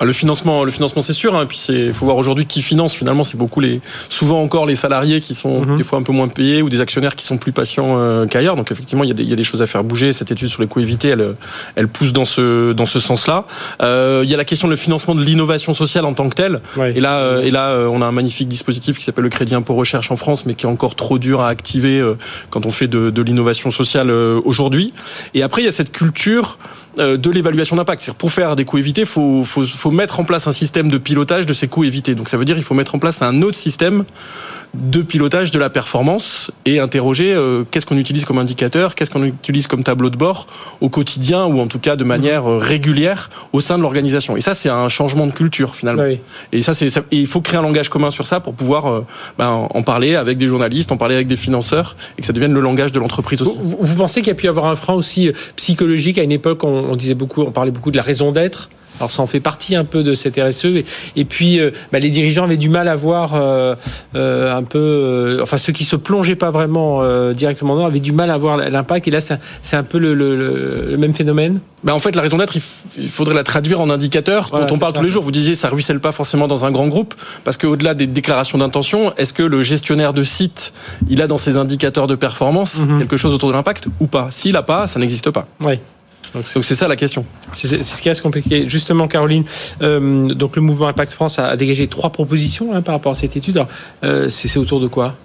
Le 0.00 0.12
financement, 0.12 0.64
le 0.64 0.70
financement, 0.70 1.02
c'est 1.02 1.12
sûr. 1.12 1.34
Hein, 1.34 1.46
puis 1.46 1.58
c'est, 1.58 1.92
faut 1.92 2.04
voir 2.04 2.16
aujourd'hui 2.16 2.46
qui 2.46 2.62
finance. 2.62 2.94
Finalement, 2.94 3.24
c'est 3.24 3.36
beaucoup 3.36 3.60
les, 3.60 3.80
souvent 4.08 4.42
encore 4.42 4.66
les 4.66 4.74
salariés 4.74 5.20
qui 5.20 5.34
sont 5.34 5.64
mhm. 5.64 5.76
des 5.76 5.82
fois 5.82 5.98
un 5.98 6.02
peu 6.02 6.12
moins 6.12 6.28
payés 6.28 6.62
ou 6.62 6.68
des 6.68 6.80
actionnaires 6.80 7.16
qui 7.16 7.24
sont 7.24 7.38
plus 7.38 7.52
patients 7.52 7.96
euh, 7.98 8.26
qu'ailleurs. 8.26 8.56
Donc 8.56 8.70
effectivement, 8.72 9.04
il 9.04 9.08
y, 9.08 9.12
a 9.12 9.14
des, 9.14 9.22
il 9.22 9.30
y 9.30 9.32
a 9.32 9.36
des 9.36 9.44
choses 9.44 9.62
à 9.62 9.66
faire 9.66 9.84
bouger. 9.84 10.12
Cette 10.12 10.30
étude 10.30 10.48
sur 10.48 10.62
les 10.62 10.68
coûts 10.68 10.80
évités, 10.80 11.08
elle, 11.08 11.34
elle 11.74 11.88
pousse 11.88 12.12
dans 12.12 12.24
ce 12.24 12.72
dans 12.72 12.86
ce 12.86 13.00
sens-là. 13.00 13.46
Euh, 13.82 14.22
il 14.24 14.30
y 14.30 14.34
a 14.34 14.36
la 14.36 14.44
question 14.44 14.68
de 14.68 14.76
financement 14.76 15.14
de 15.14 15.22
l'innovation 15.22 15.74
sociale 15.74 16.04
en 16.04 16.14
tant 16.14 16.28
que 16.28 16.34
telle. 16.34 16.60
Et 16.94 17.00
là, 17.00 17.18
euh, 17.18 17.42
et 17.42 17.50
là, 17.50 17.68
euh, 17.68 17.86
on 17.86 18.02
a 18.02 18.06
un 18.06 18.12
magnifique 18.12 18.48
dispositif 18.48 18.98
qui 18.98 19.04
s'appelle 19.04 19.24
le 19.24 19.30
crédit 19.30 19.54
impôt 19.54 19.74
recherche 19.74 20.10
en 20.10 20.16
France, 20.16 20.46
mais 20.46 20.54
qui 20.54 20.66
est 20.66 20.68
encore 20.68 20.94
trop 20.94 21.18
dur 21.18 21.40
à 21.40 21.48
activer 21.48 22.02
quand 22.50 22.66
on 22.66 22.70
fait 22.70 22.88
de, 22.88 23.10
de 23.10 23.22
l'innovation 23.22 23.70
sociale 23.70 24.10
aujourd'hui. 24.10 24.92
Et 25.34 25.42
après, 25.42 25.62
il 25.62 25.64
y 25.64 25.68
a 25.68 25.72
cette 25.72 25.92
culture 25.92 26.58
de 26.98 27.30
l'évaluation 27.30 27.76
d'impact. 27.76 28.02
C'est-à-dire 28.02 28.18
pour 28.18 28.32
faire 28.32 28.56
des 28.56 28.64
coûts 28.64 28.78
évités, 28.78 29.04
faut, 29.04 29.44
faut 29.44 29.55
faut 29.64 29.90
mettre 29.90 30.20
en 30.20 30.24
place 30.24 30.46
un 30.46 30.52
système 30.52 30.88
de 30.88 30.98
pilotage 30.98 31.46
de 31.46 31.52
ces 31.52 31.68
coûts 31.68 31.84
évités. 31.84 32.14
Donc 32.14 32.28
ça 32.28 32.36
veut 32.36 32.44
dire 32.44 32.56
il 32.56 32.62
faut 32.62 32.74
mettre 32.74 32.94
en 32.94 32.98
place 32.98 33.22
un 33.22 33.42
autre 33.42 33.56
système 33.56 34.04
de 34.74 35.00
pilotage 35.00 35.50
de 35.50 35.58
la 35.58 35.70
performance 35.70 36.50
et 36.66 36.80
interroger 36.80 37.32
euh, 37.32 37.64
qu'est-ce 37.70 37.86
qu'on 37.86 37.96
utilise 37.96 38.24
comme 38.24 38.38
indicateur, 38.38 38.94
qu'est-ce 38.94 39.10
qu'on 39.10 39.24
utilise 39.24 39.66
comme 39.66 39.82
tableau 39.82 40.10
de 40.10 40.16
bord 40.16 40.46
au 40.80 40.88
quotidien 40.88 41.44
ou 41.46 41.60
en 41.60 41.66
tout 41.66 41.78
cas 41.78 41.96
de 41.96 42.04
manière 42.04 42.48
euh, 42.50 42.58
régulière 42.58 43.30
au 43.52 43.60
sein 43.60 43.78
de 43.78 43.82
l'organisation. 43.82 44.36
Et 44.36 44.40
ça, 44.40 44.54
c'est 44.54 44.68
un 44.68 44.88
changement 44.88 45.26
de 45.26 45.32
culture 45.32 45.74
finalement. 45.74 46.02
Oui. 46.02 46.20
Et 46.52 46.62
ça, 46.62 46.74
c'est 46.74 46.88
il 47.10 47.26
faut 47.26 47.40
créer 47.40 47.58
un 47.58 47.62
langage 47.62 47.88
commun 47.88 48.10
sur 48.10 48.26
ça 48.26 48.40
pour 48.40 48.54
pouvoir 48.54 48.86
euh, 48.86 49.06
ben, 49.38 49.66
en 49.72 49.82
parler 49.82 50.14
avec 50.14 50.36
des 50.38 50.46
journalistes, 50.46 50.92
en 50.92 50.96
parler 50.96 51.14
avec 51.14 51.26
des 51.26 51.36
financeurs 51.36 51.96
et 52.18 52.20
que 52.20 52.26
ça 52.26 52.32
devienne 52.32 52.52
le 52.52 52.60
langage 52.60 52.92
de 52.92 52.98
l'entreprise 52.98 53.42
aussi. 53.42 53.56
Vous, 53.58 53.76
vous 53.80 53.94
pensez 53.94 54.20
qu'il 54.20 54.28
y 54.28 54.32
a 54.32 54.34
pu 54.34 54.48
avoir 54.48 54.66
un 54.66 54.76
frein 54.76 54.94
aussi 54.94 55.30
psychologique 55.56 56.18
à 56.18 56.22
une 56.22 56.32
époque 56.32 56.64
on, 56.64 56.90
on 56.90 56.96
disait 56.96 57.14
beaucoup, 57.14 57.42
on 57.42 57.50
parlait 57.50 57.70
beaucoup 57.70 57.90
de 57.90 57.96
la 57.96 58.02
raison 58.02 58.32
d'être? 58.32 58.68
Alors 59.00 59.10
ça 59.10 59.22
en 59.22 59.26
fait 59.26 59.40
partie 59.40 59.76
un 59.76 59.84
peu 59.84 60.02
de 60.02 60.14
cette 60.14 60.40
RSE. 60.40 60.66
Et, 61.16 61.24
puis 61.24 61.60
euh, 61.60 61.70
bah, 61.92 61.98
les 61.98 62.10
dirigeants 62.10 62.44
avaient 62.44 62.56
du 62.56 62.68
mal 62.68 62.88
à 62.88 62.96
voir 62.96 63.34
euh, 63.34 63.74
euh, 64.14 64.56
un 64.56 64.62
peu, 64.62 65.38
enfin 65.42 65.58
ceux 65.58 65.72
qui 65.72 65.84
se 65.84 65.96
plongeaient 65.96 66.36
pas 66.36 66.50
vraiment 66.50 67.02
directement 67.32 67.74
dedans 67.74 67.86
avaient 67.86 68.00
du 68.00 68.12
mal 68.12 68.30
à 68.30 68.36
voir 68.36 68.56
l'impact. 68.56 69.08
Et 69.08 69.10
là 69.10 69.20
c'est 69.20 69.76
un 69.76 69.82
peu 69.82 69.98
le, 69.98 70.96
même 70.98 71.14
phénomène. 71.14 71.60
Bah 71.84 71.94
en 71.94 71.98
fait 71.98 72.16
la 72.16 72.22
raison 72.22 72.38
d'être, 72.38 72.56
il, 72.56 73.08
faudrait 73.08 73.34
la 73.34 73.44
traduire 73.44 73.80
en 73.80 73.90
indicateur 73.90 74.50
dont 74.50 74.74
on 74.74 74.78
parle 74.78 74.92
tous 74.92 75.02
les 75.02 75.10
jours. 75.10 75.22
Vous 75.22 75.30
disiez 75.30 75.54
ça 75.54 75.68
ruisselle 75.68 76.00
pas 76.00 76.12
forcément 76.12 76.48
dans 76.48 76.64
un 76.64 76.70
grand 76.70 76.88
groupe 76.88 77.14
parce 77.44 77.56
qu'au-delà 77.56 77.94
des 77.94 78.06
déclarations 78.06 78.58
d'intention, 78.58 79.14
est-ce 79.16 79.32
que 79.32 79.42
le 79.42 79.62
gestionnaire 79.62 80.12
de 80.12 80.22
site 80.22 80.72
il 81.08 81.22
a 81.22 81.26
dans 81.26 81.38
ses 81.38 81.56
indicateurs 81.56 82.06
de 82.06 82.14
performance 82.14 82.78
mhm. 82.78 82.98
quelque 83.00 83.16
chose 83.16 83.34
autour 83.34 83.50
de 83.50 83.54
l'impact 83.54 83.88
ou 84.00 84.06
pas? 84.06 84.28
S'il 84.30 84.56
a 84.56 84.62
pas, 84.62 84.86
ça 84.86 84.98
n'existe 84.98 85.30
pas. 85.30 85.46
Oui. 85.60 85.78
Donc 86.54 86.64
c'est 86.64 86.74
ça 86.74 86.88
la 86.88 86.96
question. 86.96 87.24
C'est 87.52 87.82
ce 87.82 88.02
qui 88.02 88.08
reste 88.08 88.22
compliqué. 88.22 88.68
Justement, 88.68 89.08
Caroline, 89.08 89.44
euh, 89.82 90.28
donc 90.34 90.56
le 90.56 90.62
mouvement 90.62 90.88
Impact 90.88 91.12
France 91.12 91.38
a, 91.38 91.56
dégagé 91.56 91.88
trois 91.88 92.10
propositions 92.10 92.74
hein, 92.74 92.82
par 92.82 92.94
rapport 92.94 93.12
à 93.12 93.14
cette 93.14 93.36
étude. 93.36 93.64
Euh, 94.04 94.28
c'est 94.28 94.58
autour 94.58 94.80
de 94.80 94.86
quoi? 94.86 95.16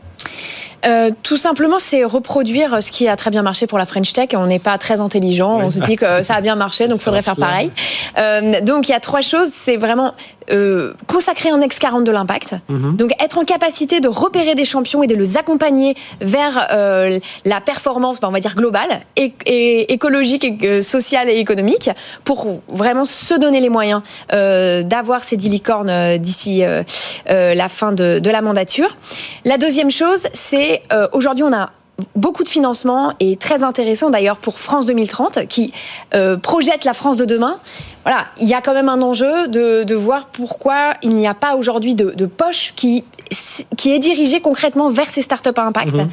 Euh, 0.86 1.12
tout 1.24 1.38
simplement, 1.38 1.78
c'est 1.80 2.04
reproduire 2.04 2.82
ce 2.82 2.92
qui 2.92 3.08
a 3.08 3.16
très 3.16 3.30
bien 3.30 3.44
marché 3.44 3.68
pour 3.68 3.78
la 3.78 3.86
French 3.86 4.14
Tech. 4.14 4.30
On 4.34 4.48
n'est 4.48 4.60
pas 4.60 4.78
très 4.78 5.02
intelligent. 5.02 5.60
On 5.60 5.70
se 5.70 5.80
dit 5.80 5.96
que 5.96 6.24
ça 6.24 6.36
a 6.36 6.42
bien 6.42 6.56
marché, 6.56 6.88
donc 6.88 7.00
il 7.00 7.04
faudrait 7.04 7.22
faire 7.22 7.36
pareil. 7.36 7.72
Euh, 8.18 8.62
donc 8.62 8.88
il 8.88 8.92
y 8.92 8.96
a 8.96 9.00
trois 9.00 9.22
choses. 9.22 9.50
C'est 9.50 9.78
vraiment 9.78 10.14
euh, 10.52 10.94
consacrer 11.08 11.50
un 11.50 11.62
ex 11.62 11.80
40 11.80 12.04
de 12.04 12.12
l'impact. 12.12 12.56
Mhm. 12.70 12.96
Donc 12.96 13.12
être 13.24 13.38
en 13.38 13.44
capacité 13.44 14.00
de 14.00 14.08
repérer 14.08 14.56
des 14.56 14.66
champions 14.66 15.04
et 15.04 15.08
de 15.08 15.16
les 15.16 15.38
accompagner 15.38 15.96
vers 16.20 16.68
euh, 16.72 17.20
la 17.46 17.62
performance, 17.62 18.20
bah, 18.20 18.28
on 18.28 18.32
va 18.32 18.40
dire 18.40 18.56
globale, 18.56 19.02
et, 19.16 19.34
et 19.46 19.94
écologique, 19.94 20.44
et, 20.44 20.58
euh, 20.64 20.82
sociale 20.82 21.30
et 21.30 21.38
économique, 21.38 21.90
pour 22.24 22.62
vraiment 22.68 23.06
se 23.06 23.34
donner 23.34 23.62
les 23.62 23.70
moyens 23.70 24.02
euh, 24.34 24.84
d'avoir 24.84 25.24
ces 25.24 25.38
10 25.38 25.50
licornes 25.50 26.18
d'ici 26.18 26.64
la 27.28 27.70
fin 27.70 27.92
de, 27.92 28.20
de 28.20 28.30
la 28.30 28.42
mandature. 28.42 28.98
La 29.46 29.58
deuxième 29.58 29.92
chose, 29.92 30.28
c'est 30.34 30.71
aujourd'hui 31.14 31.44
on 31.44 31.54
a 31.54 31.72
beaucoup 32.16 32.44
de 32.44 32.50
financement 32.50 33.14
et 33.20 33.36
très 33.36 33.64
intéressant 33.64 34.10
d'ailleurs 34.10 34.38
pour 34.38 34.60
France 34.60 34.86
2030 34.86 35.48
qui 35.48 35.74
euh, 36.14 36.38
projette 36.38 36.86
la 36.86 36.94
France 36.94 37.18
de 37.18 37.26
demain. 37.26 37.58
Voilà, 38.04 38.26
il 38.40 38.48
y 38.48 38.54
a 38.54 38.62
quand 38.62 38.74
même 38.74 38.90
un 38.90 39.02
enjeu 39.02 39.48
de, 39.48 39.84
de 39.84 39.96
voir 39.96 40.26
pourquoi 40.28 40.94
il 41.04 41.16
n'y 41.16 41.28
a 41.28 41.34
pas 41.34 41.56
aujourd'hui 41.56 41.96
de, 41.96 42.12
de 42.12 42.26
poche 42.26 42.74
qui 42.76 43.04
qui 43.78 43.92
est 43.92 44.00
dirigé 44.00 44.42
concrètement 44.42 44.90
vers 44.90 45.10
ces 45.10 45.22
startups 45.22 45.50
à 45.56 45.66
impact. 45.66 45.96
Mhm. 45.96 46.10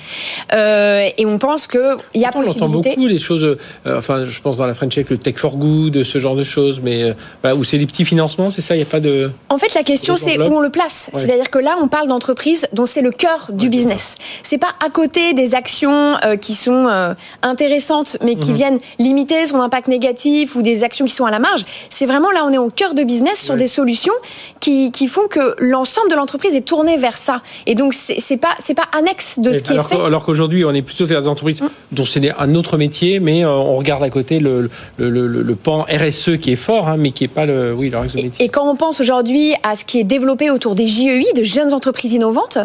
Euh, 0.55 1.09
et 1.17 1.27
on 1.27 1.39
pense 1.39 1.67
que 1.67 1.97
il 2.15 2.21
y 2.21 2.25
a 2.25 2.31
possibilité. 2.31 2.61
On 2.63 2.67
entend 2.67 2.91
beaucoup 2.91 3.09
des 3.09 3.19
choses. 3.19 3.45
Euh, 3.45 3.57
enfin, 3.87 4.25
je 4.25 4.41
pense 4.41 4.57
dans 4.57 4.67
la 4.67 4.75
French 4.75 4.95
Tech, 4.95 5.07
le 5.11 5.19
Tech 5.19 5.37
for 5.37 5.57
Good, 5.57 6.05
ce 6.05 6.19
genre 6.19 6.37
de 6.37 6.45
choses, 6.45 6.81
mais 6.83 7.03
euh, 7.03 7.55
où 7.55 7.65
c'est 7.65 7.79
des 7.79 7.87
petits 7.87 8.05
financements, 8.05 8.51
c'est 8.51 8.61
ça. 8.61 8.75
Il 8.75 8.79
n'y 8.79 8.85
a 8.85 8.87
pas 8.87 9.01
de. 9.01 9.31
En 9.49 9.59
fait, 9.59 9.75
la 9.75 9.83
question 9.83 10.17
c'est 10.17 10.39
où 10.39 10.57
on 10.57 10.61
le 10.61 10.71
place. 10.71 11.11
C'est-à-dire 11.13 11.51
que 11.51 11.59
là, 11.59 11.77
on 11.83 11.89
parle 11.89 12.09
d'entreprises 12.09 12.69
dont 12.73 12.87
c'est 12.87 13.03
le 13.03 13.11
cœur 13.11 13.49
du 13.53 13.69
business. 13.69 14.15
C'est 14.43 14.59
pas 14.59 14.75
à 14.85 14.91
côté 14.91 15.35
des 15.35 15.55
actions 15.55 16.17
qui 16.41 16.55
sont 16.55 17.15
intéressantes, 17.43 18.17
mais 18.23 18.37
qui 18.37 18.51
mhm. 18.51 18.57
viennent 18.57 18.79
limiter 18.99 19.47
son 19.47 19.61
impact 19.61 19.89
négatif 19.89 20.55
ou 20.55 20.63
des 20.63 20.85
actions 20.85 21.05
qui 21.05 21.15
sont 21.15 21.27
à 21.27 21.31
la 21.31 21.39
marge. 21.39 21.65
C'est 21.91 22.07
vraiment 22.07 22.31
là, 22.31 22.45
on 22.45 22.53
est 22.53 22.59
au 22.59 22.71
cœur 22.71 22.95
de 22.95 23.03
business 23.03 23.41
sur 23.41 23.57
des 23.57 23.67
solutions 23.67 24.13
qui, 24.61 24.93
qui 24.93 25.09
font 25.09 25.29
que 25.29 25.55
l'ensemble 25.59 26.11
de 26.11 26.17
l'entreprise 26.17 26.55
est 26.55 26.63
tourné 26.67 26.97
vers 26.97 27.17
ça. 27.17 27.43
Et 27.67 27.75
donc, 27.75 27.95
c'est 27.95 28.37
pas, 28.37 28.55
c'est 28.59 28.75
pas 28.75 28.89
annexe 28.97 29.39
de 29.39 29.53
ce 29.53 29.61
qui 29.61 29.73
est 29.73 29.83
fait. 29.83 30.01
Alors 30.01 30.25
qu'aujourd'hui, 30.25 30.65
on 30.65 30.73
est 30.73 30.83
plutôt 30.83 31.07
vers 31.07 31.23
des 31.23 31.29
entreprises 31.29 31.63
mm. 31.63 31.69
dont 31.93 32.05
c'est 32.05 32.31
un 32.39 32.55
autre 32.55 32.77
métier, 32.77 33.21
mais 33.21 33.45
euh, 33.45 33.51
on 33.51 33.77
regarde 33.77 34.03
à 34.03 34.11
côté 34.11 34.41
le, 34.41 34.71
le, 34.97 35.11
le, 35.11 35.27
le 35.27 35.55
pan 35.55 35.87
RSE 35.89 36.39
qui 36.41 36.53
est 36.53 36.57
fort, 36.57 36.89
hein, 36.89 36.97
mais 36.99 37.11
qui 37.13 37.25
est 37.25 37.29
pas 37.29 37.47
le, 37.47 37.73
oui, 37.73 37.91
leur 37.91 38.03
métier. 38.03 38.33
Et 38.41 38.49
quand 38.49 38.69
on 38.69 38.77
pense 38.77 39.01
aujourd'hui 39.01 39.55
à 39.63 39.77
ce 39.77 39.85
qui 39.85 40.01
est 40.01 40.05
développé 40.05 40.51
autour 40.51 40.75
des 40.75 40.87
JEI, 40.87 41.33
de 41.35 41.43
jeunes 41.43 41.73
entreprises 41.73 42.13
innovantes, 42.13 42.59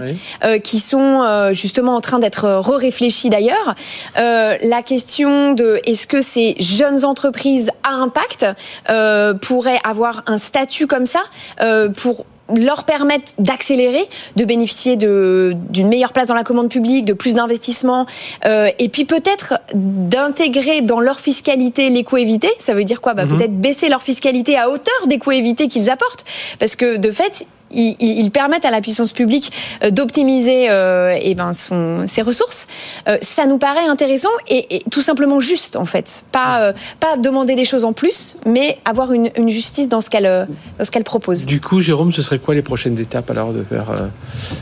euh, 0.44 0.60
qui 0.60 0.80
sont 0.80 1.22
euh, 1.22 1.54
justement 1.54 1.96
en 1.96 2.02
train 2.02 2.20
d'être 2.20 2.60
re-réfléchies 2.60 3.30
d'ailleurs, 3.30 3.76
euh, 4.18 4.58
la 4.64 4.82
question 4.82 5.54
de 5.54 5.80
est-ce 5.86 6.08
que 6.08 6.22
ces 6.22 6.56
jeunes 6.60 7.06
entreprises 7.06 7.72
à 7.84 7.96
impact 7.96 8.46
euh, 8.90 9.03
pourraient 9.42 9.80
avoir 9.84 10.24
un 10.28 10.38
statut 10.38 10.88
comme 10.88 11.06
ça 11.06 11.24
euh, 11.62 11.90
pour 11.90 12.26
leur 12.56 12.84
permettre 12.84 13.34
d'accélérer, 13.40 14.08
de 14.36 14.46
bénéficier 14.46 14.96
d'une 14.96 15.88
meilleure 15.88 16.14
place 16.14 16.28
dans 16.28 16.34
la 16.34 16.44
commande 16.44 16.70
publique, 16.70 17.06
de 17.06 17.14
plus 17.14 17.36
d'investissements, 17.36 18.06
euh, 18.46 18.70
et 18.80 18.90
puis 18.90 19.06
peut-être 19.06 19.60
d'intégrer 19.74 20.82
dans 20.82 21.00
leur 21.00 21.20
fiscalité 21.20 21.90
les 21.90 22.04
coûts 22.04 22.18
évités. 22.18 22.52
Ça 22.60 22.74
veut 22.74 22.84
dire 22.84 23.02
quoi? 23.02 23.14
Bah, 23.14 23.26
mhm. 23.26 23.38
Peut-être 23.38 23.60
baisser 23.60 23.90
leur 23.90 24.04
fiscalité 24.04 24.58
à 24.58 24.70
hauteur 24.70 25.08
des 25.08 25.20
coûts 25.20 25.32
évités 25.32 25.68
qu'ils 25.68 25.90
apportent, 25.90 26.26
parce 26.60 26.76
que 26.76 26.98
de 26.98 27.12
fait, 27.12 27.46
ils, 27.74 28.32
permettent 28.32 28.66
à 28.66 28.72
la 28.72 28.82
puissance 28.82 29.12
publique 29.12 29.52
euh, 29.84 29.92
d'optimiser 29.92 30.70
euh, 30.70 31.16
eh 31.22 31.36
ben 31.36 31.54
son, 31.54 32.06
ses 32.08 32.22
ressources. 32.22 32.68
Euh, 33.08 33.18
ça 33.22 33.46
nous 33.46 33.58
paraît 33.58 33.86
intéressant 33.86 34.30
et, 34.48 34.76
et, 34.76 34.84
tout 34.92 35.02
simplement 35.02 35.40
juste 35.40 35.76
en 35.76 35.86
fait. 35.86 36.24
Pas 36.32 36.62
euh, 36.62 36.74
pas 37.00 37.18
demander 37.18 37.56
des 37.56 37.66
choses 37.66 37.86
en 37.86 37.94
plus, 37.94 38.36
mais 38.46 38.78
avoir 38.86 39.14
une, 39.14 39.30
une 39.38 39.50
justice 39.50 39.90
dans 39.90 40.02
ce 40.02 40.10
qu'elle 40.10 40.26
euh, 40.26 40.46
dans 40.78 40.86
ce 40.86 40.92
qu'elle 40.92 41.04
propose. 41.04 41.46
Du 41.46 41.62
coup, 41.62 41.82
Jérôme, 41.82 42.12
ce 42.12 42.22
serait 42.22 42.40
quoi 42.40 42.56
les 42.56 42.62
prochaines 42.62 43.00
étapes 43.00 43.30
alors 43.30 43.54
de 43.54 43.64
faire 43.64 43.86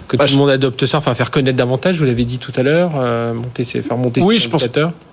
que 0.07 0.17
bah, 0.17 0.25
tout 0.25 0.33
le 0.33 0.39
monde 0.39 0.49
adopte 0.49 0.85
ça, 0.85 0.97
enfin 0.97 1.13
faire 1.15 1.31
connaître 1.31 1.57
davantage. 1.57 1.97
Vous 1.97 2.05
l'avez 2.05 2.25
dit 2.25 2.39
tout 2.39 2.51
à 2.55 2.63
l'heure, 2.63 2.91
monter, 3.33 3.63
faire 3.63 3.97
monter. 3.97 4.21
Oui, 4.21 4.39
je 4.39 4.49
pense. 4.49 4.67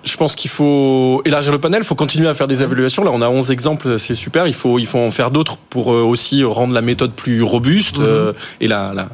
Je 0.05 0.17
pense 0.17 0.35
qu'il 0.35 0.51
faut 0.51 1.23
élargir 1.25 1.53
le 1.53 1.61
panel. 1.61 1.83
Il 1.83 1.87
faut 1.87 1.95
continuer 1.95 2.29
à 2.29 2.35
faire 2.35 2.47
des 2.47 2.63
évaluations. 2.63 3.05
Là, 3.05 3.11
on 3.13 3.21
a 3.21 3.29
11 3.29 3.51
exemples, 3.51 3.99
c'est 3.99 4.15
super. 4.15 4.47
Il 4.47 4.55
faut 4.55 4.79
il 4.79 4.87
faut 4.87 4.99
en 4.99 5.11
faire 5.11 5.31
d'autres 5.31 5.57
pour 5.57 5.89
aussi 5.89 6.45
rendre 6.45 6.73
la 6.73 6.81
méthode 6.81 7.13
plus 7.13 7.43
robuste 7.43 7.88
euh, 7.99 8.33
et 8.61 8.69
la, 8.69 8.93
la, 8.95 9.09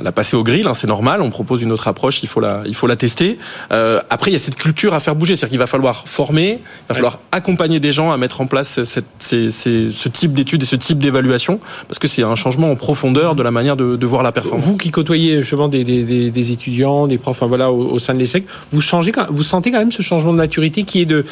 la, 0.00 0.12
passer 0.12 0.36
au 0.36 0.42
grill. 0.42 0.66
Hein, 0.66 0.74
c'est 0.74 0.86
normal. 0.86 1.22
On 1.22 1.30
propose 1.30 1.62
une 1.62 1.72
autre 1.72 1.88
approche. 1.88 2.22
Il 2.22 2.28
faut 2.28 2.40
la, 2.40 2.62
il 2.66 2.74
faut 2.74 2.86
la 2.86 2.96
tester. 2.96 3.38
Euh, 3.72 4.00
après, 4.10 4.30
il 4.30 4.34
y 4.34 4.36
a 4.36 4.40
cette 4.40 4.56
culture 4.56 4.94
à 4.94 5.00
faire 5.00 5.14
bouger. 5.14 5.36
C'est-à-dire 5.36 5.50
qu'il 5.50 5.58
va 5.58 5.66
falloir 5.66 6.08
former, 6.08 6.60
il 6.60 6.88
va 6.88 6.94
falloir 6.94 7.18
accompagner 7.32 7.80
des 7.80 7.92
gens 7.92 8.10
à 8.10 8.16
mettre 8.16 8.40
en 8.40 8.46
place 8.46 8.82
cette, 8.82 9.04
ces, 9.18 9.50
ces, 9.50 9.90
ce 9.90 10.08
type 10.08 10.32
d'études 10.32 10.62
et 10.62 10.66
ce 10.66 10.76
type 10.76 10.98
d'évaluation, 10.98 11.60
parce 11.88 11.98
que 11.98 12.08
c'est 12.08 12.22
un 12.22 12.34
changement 12.34 12.70
en 12.70 12.76
profondeur 12.76 13.34
de 13.34 13.42
la 13.42 13.50
manière 13.50 13.76
de, 13.76 13.96
de, 13.96 14.06
voir 14.06 14.22
la 14.22 14.32
performance. 14.32 14.64
Vous 14.64 14.76
qui 14.76 14.90
côtoyez 14.90 15.42
justement 15.42 15.68
des, 15.68 15.84
des, 15.84 16.30
des, 16.30 16.52
étudiants, 16.52 17.06
des 17.06 17.18
profs, 17.18 17.36
enfin 17.36 17.46
voilà, 17.46 17.70
au, 17.70 17.92
au 17.92 17.98
sein 17.98 18.14
de 18.14 18.18
l'ESSEC, 18.18 18.44
vous 18.72 18.80
changez, 18.80 19.12
vous 19.30 19.42
sentez 19.42 19.70
quand 19.70 19.78
même 19.78 19.92
ce 19.92 20.02
changement 20.02 20.32
de 20.32 20.38
maturité 20.38 20.84
qui 20.84 21.02
est 21.02 21.06
de 21.06 21.24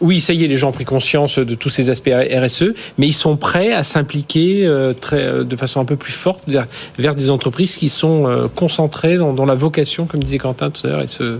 oui, 0.00 0.20
ça 0.20 0.32
y 0.32 0.44
est, 0.44 0.48
les 0.48 0.56
gens 0.56 0.70
ont 0.70 0.72
pris 0.72 0.84
conscience 0.84 1.38
de 1.38 1.54
tous 1.54 1.68
ces 1.68 1.90
aspects 1.90 2.10
RSE, 2.10 2.72
mais 2.98 3.06
ils 3.06 3.12
sont 3.12 3.36
prêts 3.36 3.72
à 3.72 3.82
s'impliquer 3.82 4.66
euh, 4.66 4.94
très, 4.94 5.22
euh, 5.22 5.44
de 5.44 5.56
façon 5.56 5.80
un 5.80 5.84
peu 5.84 5.96
plus 5.96 6.12
forte 6.12 6.42
vers, 6.48 6.66
vers 6.98 7.14
des 7.14 7.30
entreprises 7.30 7.76
qui 7.76 7.88
sont 7.88 8.26
euh, 8.26 8.48
concentrées 8.48 9.18
dans, 9.18 9.32
dans, 9.32 9.44
la 9.44 9.54
vocation, 9.54 10.06
comme 10.06 10.22
disait 10.22 10.38
Quentin 10.38 10.70
tout 10.70 10.86
à 10.86 10.90
l'heure, 10.90 11.02
et 11.02 11.06
ce, 11.06 11.38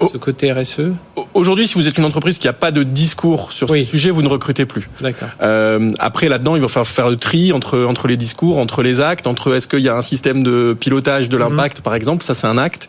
oh. 0.00 0.10
ce, 0.12 0.18
côté 0.18 0.52
RSE. 0.52 0.92
Aujourd'hui, 1.34 1.66
si 1.66 1.74
vous 1.74 1.88
êtes 1.88 1.96
une 1.96 2.04
entreprise 2.04 2.38
qui 2.38 2.46
n'a 2.46 2.52
pas 2.52 2.70
de 2.70 2.82
discours 2.82 3.52
sur 3.52 3.68
ce 3.68 3.82
sujet, 3.82 4.10
vous 4.10 4.22
ne 4.22 4.28
recrutez 4.28 4.66
plus. 4.66 4.88
D'accord. 5.00 5.28
Euh, 5.42 5.92
après, 5.98 6.28
là-dedans, 6.28 6.56
il 6.56 6.62
va 6.62 6.68
falloir 6.68 6.86
faire 6.86 7.08
le 7.08 7.16
tri 7.16 7.52
entre, 7.52 7.84
entre 7.84 8.08
les 8.08 8.16
discours, 8.18 8.58
entre 8.58 8.82
les 8.82 9.00
actes, 9.00 9.26
entre 9.26 9.54
est-ce 9.54 9.68
qu'il 9.68 9.80
y 9.80 9.88
a 9.88 9.96
un 9.96 10.02
système 10.02 10.42
de 10.42 10.76
pilotage 10.78 11.28
de 11.28 11.36
mhm. 11.36 11.42
l'impact, 11.42 11.80
par 11.80 11.94
exemple, 11.94 12.24
ça 12.24 12.34
c'est 12.34 12.46
un 12.46 12.58
acte. 12.58 12.88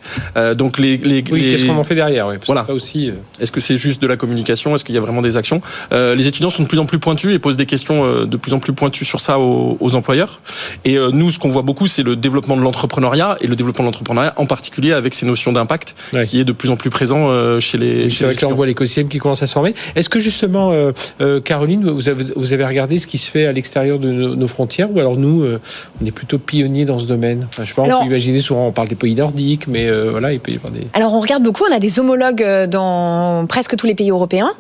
Donc 0.57 0.79
les, 0.79 0.97
les, 0.97 1.23
oui, 1.31 1.51
qu'est-ce 1.51 1.65
qu'on 1.65 1.77
en 1.77 1.83
fait 1.83 1.95
derrière 1.95 2.27
oui, 2.27 2.35
Voilà. 2.45 2.63
Ça 2.63 2.73
aussi. 2.73 3.11
Est-ce 3.39 3.51
que 3.51 3.59
c'est 3.59 3.77
juste 3.77 4.01
de 4.01 4.07
la 4.07 4.17
communication? 4.17 4.75
Est-ce 4.75 4.83
qu'il 4.83 4.95
y 4.95 4.97
a 4.97 5.01
vraiment 5.01 5.12
des 5.21 5.37
actions. 5.37 5.61
Euh, 5.91 6.15
les 6.15 6.27
étudiants 6.27 6.49
sont 6.49 6.63
de 6.63 6.67
plus 6.67 6.79
en 6.79 6.85
plus 6.85 6.99
pointus 6.99 7.33
et 7.33 7.39
posent 7.39 7.57
des 7.57 7.65
questions 7.65 8.05
euh, 8.05 8.25
de 8.25 8.37
plus 8.37 8.53
en 8.53 8.59
plus 8.59 8.73
pointues 8.73 9.05
sur 9.05 9.19
ça 9.19 9.39
aux, 9.39 9.77
aux 9.79 9.95
employeurs. 9.95 10.39
Et 10.85 10.97
euh, 10.97 11.09
nous, 11.11 11.31
ce 11.31 11.39
qu'on 11.39 11.49
voit 11.49 11.61
beaucoup, 11.61 11.87
c'est 11.87 12.03
le 12.03 12.15
développement 12.15 12.55
de 12.57 12.61
l'entrepreneuriat 12.61 13.37
et 13.41 13.47
le 13.47 13.55
développement 13.55 13.83
de 13.83 13.87
l'entrepreneuriat 13.87 14.33
en 14.37 14.45
particulier 14.45 14.91
avec 14.91 15.13
ces 15.13 15.25
notions 15.25 15.51
d'impact 15.51 15.95
ouais. 16.13 16.25
qui 16.25 16.39
est 16.39 16.43
de 16.43 16.51
plus 16.51 16.69
en 16.69 16.75
plus 16.75 16.89
présent 16.89 17.29
euh, 17.29 17.59
chez 17.59 17.77
les. 17.77 18.09
C'est 18.09 18.25
vrai 18.25 18.35
que 18.35 18.45
on 18.45 18.53
voit 18.53 18.65
l'écosystème 18.65 19.07
qui 19.07 19.19
commence 19.19 19.43
à 19.43 19.47
se 19.47 19.53
former. 19.53 19.73
Est-ce 19.95 20.09
que 20.09 20.19
justement, 20.19 20.71
euh, 20.73 21.41
Caroline, 21.41 21.89
vous 21.89 22.09
avez, 22.09 22.25
vous 22.35 22.53
avez, 22.53 22.65
regardé 22.65 22.97
ce 22.97 23.07
qui 23.07 23.17
se 23.17 23.29
fait 23.29 23.45
à 23.45 23.51
l'extérieur 23.51 23.99
de 23.99 24.11
nos, 24.11 24.35
nos, 24.35 24.47
frontières 24.47 24.91
ou 24.91 24.99
alors 24.99 25.17
nous, 25.17 25.45
on 26.01 26.05
est 26.05 26.11
plutôt 26.11 26.37
pionniers 26.37 26.85
dans 26.85 26.99
ce 26.99 27.05
domaine? 27.05 27.47
Enfin, 27.49 27.63
Je 27.63 27.69
sais 27.69 27.75
pas, 27.75 27.83
alors, 27.83 27.99
on 27.99 28.03
peut 28.03 28.09
imaginer 28.09 28.41
souvent, 28.41 28.67
on 28.67 28.71
parle 28.71 28.87
des 28.87 28.95
pays 28.95 29.15
nordiques, 29.15 29.67
mais 29.67 29.89
voilà, 30.09 30.33
il 30.33 30.39
peut 30.39 30.51
y 30.51 30.55
avoir 30.55 30.71
des. 30.71 30.87
Alors 30.93 31.13
on 31.13 31.19
regarde 31.19 31.43
beaucoup, 31.43 31.63
on 31.69 31.73
a 31.73 31.79
des 31.79 31.99
homologues 31.99 32.45
dans 32.67 33.45
presque 33.47 33.75
tous 33.75 33.87
les 33.87 33.95
pays 33.95 34.11
européens. 34.11 34.51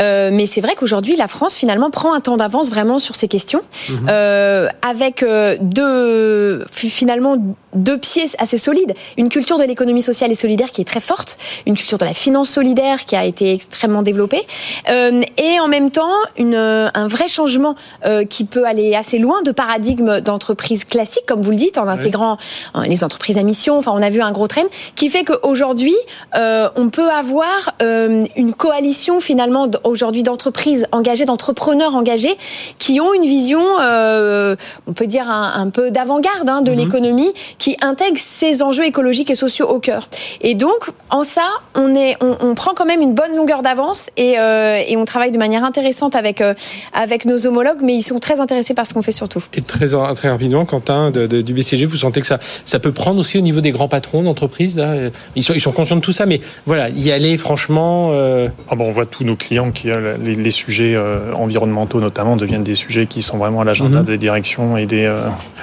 Euh, 0.00 0.30
mais 0.32 0.46
c'est 0.46 0.60
vrai 0.60 0.74
qu'aujourd'hui, 0.74 1.16
la 1.16 1.28
France 1.28 1.56
finalement 1.56 1.90
prend 1.90 2.14
un 2.14 2.20
temps 2.20 2.36
d'avance 2.36 2.70
vraiment 2.70 2.98
sur 2.98 3.16
ces 3.16 3.28
questions, 3.28 3.62
mhm. 3.88 4.06
euh, 4.10 4.68
avec 4.88 5.22
euh, 5.22 5.56
deux 5.60 6.64
finalement 6.70 7.36
deux 7.74 7.98
pieds 7.98 8.26
assez 8.38 8.56
solides. 8.56 8.94
Une 9.16 9.28
culture 9.28 9.58
de 9.58 9.64
l'économie 9.64 10.02
sociale 10.02 10.32
et 10.32 10.34
solidaire 10.34 10.70
qui 10.70 10.80
est 10.80 10.84
très 10.84 11.00
forte, 11.00 11.38
une 11.66 11.76
culture 11.76 11.98
de 11.98 12.04
la 12.04 12.14
finance 12.14 12.50
solidaire 12.50 13.04
qui 13.04 13.16
a 13.16 13.24
été 13.24 13.52
extrêmement 13.52 14.02
développée, 14.02 14.46
euh, 14.90 15.20
et 15.36 15.60
en 15.60 15.68
même 15.68 15.90
temps 15.90 16.14
une, 16.36 16.54
un 16.54 17.08
vrai 17.08 17.28
changement 17.28 17.74
euh, 18.06 18.24
qui 18.24 18.44
peut 18.44 18.64
aller 18.64 18.94
assez 18.94 19.18
loin 19.18 19.42
de 19.42 19.52
paradigme 19.52 20.20
d'entreprise 20.20 20.84
classique, 20.84 21.24
comme 21.26 21.40
vous 21.40 21.50
le 21.50 21.56
dites, 21.56 21.78
en 21.78 21.86
intégrant 21.86 22.36
hein, 22.74 22.86
les 22.86 23.04
entreprises 23.04 23.38
à 23.38 23.42
mission. 23.42 23.78
Enfin, 23.78 23.92
on 23.94 24.02
a 24.02 24.10
vu 24.10 24.20
un 24.20 24.32
gros 24.32 24.46
train 24.46 24.64
qui 24.96 25.10
fait 25.10 25.24
qu'aujourd'hui, 25.24 25.94
euh, 26.36 26.68
on 26.76 26.88
peut 26.88 27.10
avoir 27.10 27.74
euh, 27.82 28.24
une 28.36 28.54
coalition 28.54 29.20
finalement 29.20 29.68
aujourd'hui 29.84 30.22
d'entreprises 30.22 30.86
engagées, 30.92 31.24
d'entrepreneurs 31.24 31.94
engagés, 31.94 32.36
qui 32.78 33.00
ont 33.00 33.12
une 33.14 33.22
vision, 33.22 33.62
euh, 33.80 34.56
on 34.86 34.92
peut 34.92 35.06
dire 35.06 35.28
un, 35.30 35.52
un 35.54 35.70
peu 35.70 35.90
d'avant-garde 35.90 36.48
hein, 36.48 36.62
de 36.62 36.72
mhm. 36.72 36.78
l'économie 36.78 37.32
qui 37.60 37.76
intègre 37.82 38.18
ces 38.18 38.62
enjeux 38.62 38.84
écologiques 38.84 39.30
et 39.30 39.36
sociaux 39.36 39.68
au 39.68 39.78
cœur. 39.78 40.08
Et 40.40 40.54
donc, 40.54 40.90
en 41.10 41.22
ça, 41.22 41.48
on, 41.76 41.94
est, 41.94 42.16
on, 42.20 42.36
on 42.40 42.54
prend 42.54 42.72
quand 42.74 42.86
même 42.86 43.02
une 43.02 43.14
bonne 43.14 43.36
longueur 43.36 43.62
d'avance 43.62 44.10
et, 44.16 44.38
euh, 44.38 44.78
et, 44.88 44.96
on 44.96 45.04
travaille 45.04 45.30
de 45.30 45.38
manière 45.38 45.62
intéressante 45.62 46.16
avec, 46.16 46.40
euh, 46.40 46.54
avec 46.92 47.26
nos 47.26 47.46
homologues, 47.46 47.82
mais 47.82 47.94
ils 47.94 48.02
sont 48.02 48.18
très 48.18 48.40
intéressés 48.40 48.74
par 48.74 48.86
ce 48.86 48.94
qu'on 48.94 49.02
fait 49.02 49.12
surtout. 49.12 49.44
Et 49.54 49.62
très, 49.62 49.88
très 50.16 50.30
rapidement, 50.30 50.64
Quentin, 50.64 51.10
de, 51.10 51.26
de, 51.26 51.42
du 51.42 51.52
BCG, 51.52 51.84
vous 51.84 51.96
sentez 51.96 52.20
que 52.22 52.26
ça, 52.26 52.38
ça 52.64 52.78
peut 52.78 52.92
prendre 52.92 53.20
aussi 53.20 53.38
au 53.38 53.42
niveau 53.42 53.60
des 53.60 53.72
grands 53.72 53.88
patrons 53.88 54.22
d'entreprise 54.22 54.74
là 54.76 54.94
ils 55.36 55.42
sont, 55.42 55.52
ils 55.54 55.60
sont 55.60 55.72
conscients 55.72 55.96
de 55.96 56.00
tout 56.00 56.12
ça, 56.12 56.26
mais 56.26 56.40
voilà, 56.66 56.88
y 56.90 57.10
aller 57.12 57.36
franchement. 57.36 58.08
Euh... 58.12 58.48
Ah 58.70 58.74
bon, 58.74 58.86
on 58.86 58.90
voit 58.90 59.06
tous 59.06 59.24
nos 59.24 59.36
clients 59.36 59.70
qui, 59.70 59.90
euh, 59.90 60.16
les, 60.22 60.34
les 60.34 60.50
sujets 60.50 60.94
euh, 60.94 61.32
environnementaux 61.34 62.00
notamment, 62.00 62.36
deviennent 62.36 62.64
des 62.64 62.74
sujets 62.74 63.06
qui 63.06 63.22
sont 63.22 63.38
vraiment 63.38 63.60
à 63.60 63.64
l'agenda 63.64 64.00
mm 64.00 64.02
-hmm. 64.02 64.06
des 64.06 64.18
directions 64.18 64.76
et 64.76 64.86
des. 64.86 65.12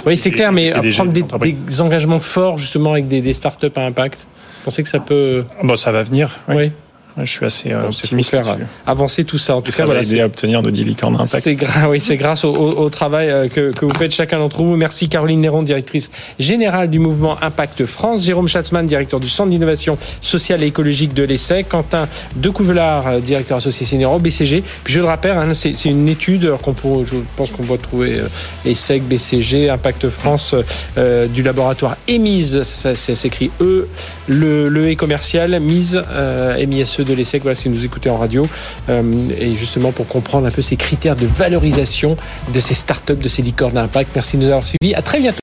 oui, 0.05 0.15
c'est 0.17 0.31
clair, 0.31 0.51
mais 0.51 0.71
prendre 0.71 1.11
des, 1.11 1.23
des 1.23 1.81
engagement 1.87 2.19
fort 2.19 2.57
justement 2.57 2.91
avec 2.91 3.07
des, 3.07 3.21
des 3.21 3.33
startups 3.33 3.71
à 3.75 3.81
impact 3.81 4.27
Vous 4.29 4.65
pensez 4.65 4.83
que 4.83 4.89
ça 4.89 4.99
peut... 4.99 5.45
Bon, 5.63 5.75
ça 5.75 5.91
va 5.91 6.03
venir. 6.03 6.37
Oui. 6.47 6.55
oui. 6.55 6.71
Je 7.17 7.31
suis 7.31 7.45
assez 7.45 7.71
euh, 7.71 7.83
optimiste 7.83 8.33
là 8.33 8.57
Avancer 8.85 9.23
tout 9.23 9.37
ça. 9.37 9.55
En 9.55 9.61
tout 9.61 9.71
cas, 9.71 9.85
voilà, 9.85 10.03
c'est 10.03 10.21
à 10.21 10.25
obtenir 10.25 10.61
de 10.61 10.69
10 10.69 10.83
licornes 10.83 11.15
impact. 11.15 11.43
C'est 11.43 11.55
grâce, 11.55 11.87
oui, 11.89 11.99
c'est 11.99 12.17
grâce 12.17 12.43
au, 12.43 12.53
au, 12.53 12.89
travail 12.89 13.29
euh, 13.29 13.47
que, 13.47 13.71
que, 13.71 13.85
vous 13.85 13.93
faites 13.93 14.13
chacun 14.13 14.37
d'entre 14.37 14.61
vous. 14.61 14.75
Merci 14.75 15.09
Caroline 15.09 15.41
Néron, 15.41 15.63
directrice 15.63 16.09
générale 16.39 16.89
du 16.89 16.99
mouvement 16.99 17.37
Impact 17.41 17.85
France. 17.85 18.23
Jérôme 18.23 18.47
Schatzmann, 18.47 18.85
directeur 18.85 19.19
du 19.19 19.29
Centre 19.29 19.49
d'innovation 19.49 19.97
sociale 20.21 20.63
et 20.63 20.67
écologique 20.67 21.13
de 21.13 21.23
l'ESSEC. 21.23 21.69
Quentin 21.69 22.07
Decouvelard, 22.35 23.07
euh, 23.07 23.19
directeur 23.19 23.57
associé 23.57 23.85
senior 23.85 24.13
au 24.13 24.19
BCG. 24.19 24.63
Puis 24.83 24.93
je 24.93 24.99
le 24.99 25.05
rappelle, 25.05 25.37
hein, 25.37 25.53
c'est 25.53 25.73
une 25.85 26.07
étude 26.09 26.51
qu'on 26.61 26.73
peut, 26.73 27.03
je 27.03 27.15
pense 27.35 27.51
qu'on 27.51 27.63
va 27.63 27.77
trouver 27.77 28.19
euh, 28.19 28.69
ESSEC, 28.69 29.03
BCG, 29.03 29.69
Impact 29.69 30.09
France 30.09 30.55
euh, 30.97 31.27
du 31.27 31.43
laboratoire 31.43 31.97
EMISE. 32.07 32.63
Ça, 32.63 32.95
ça 32.95 33.15
s'écrit 33.15 33.51
E, 33.61 33.87
le, 34.27 34.69
le 34.69 34.91
E 34.91 34.95
commercial, 34.95 35.59
MISE, 35.59 36.01
euh, 36.11 36.65
MISE 36.65 36.87
de 37.07 37.13
l'ESSEC, 37.13 37.41
voilà, 37.41 37.55
si 37.55 37.69
nous 37.69 37.85
écoutez 37.85 38.09
en 38.09 38.17
radio, 38.17 38.45
euh, 38.89 39.01
et 39.39 39.55
justement 39.55 39.91
pour 39.91 40.07
comprendre 40.07 40.47
un 40.47 40.51
peu 40.51 40.61
ces 40.61 40.75
critères 40.75 41.15
de 41.15 41.25
valorisation 41.25 42.17
de 42.53 42.59
ces 42.59 42.73
startups, 42.73 43.15
de 43.15 43.29
ces 43.29 43.41
licornes 43.41 43.73
d'impact. 43.73 44.11
Merci 44.15 44.37
de 44.37 44.43
nous 44.43 44.47
avoir 44.49 44.65
suivis. 44.65 44.93
À 44.95 45.01
très 45.01 45.19
bientôt. 45.19 45.35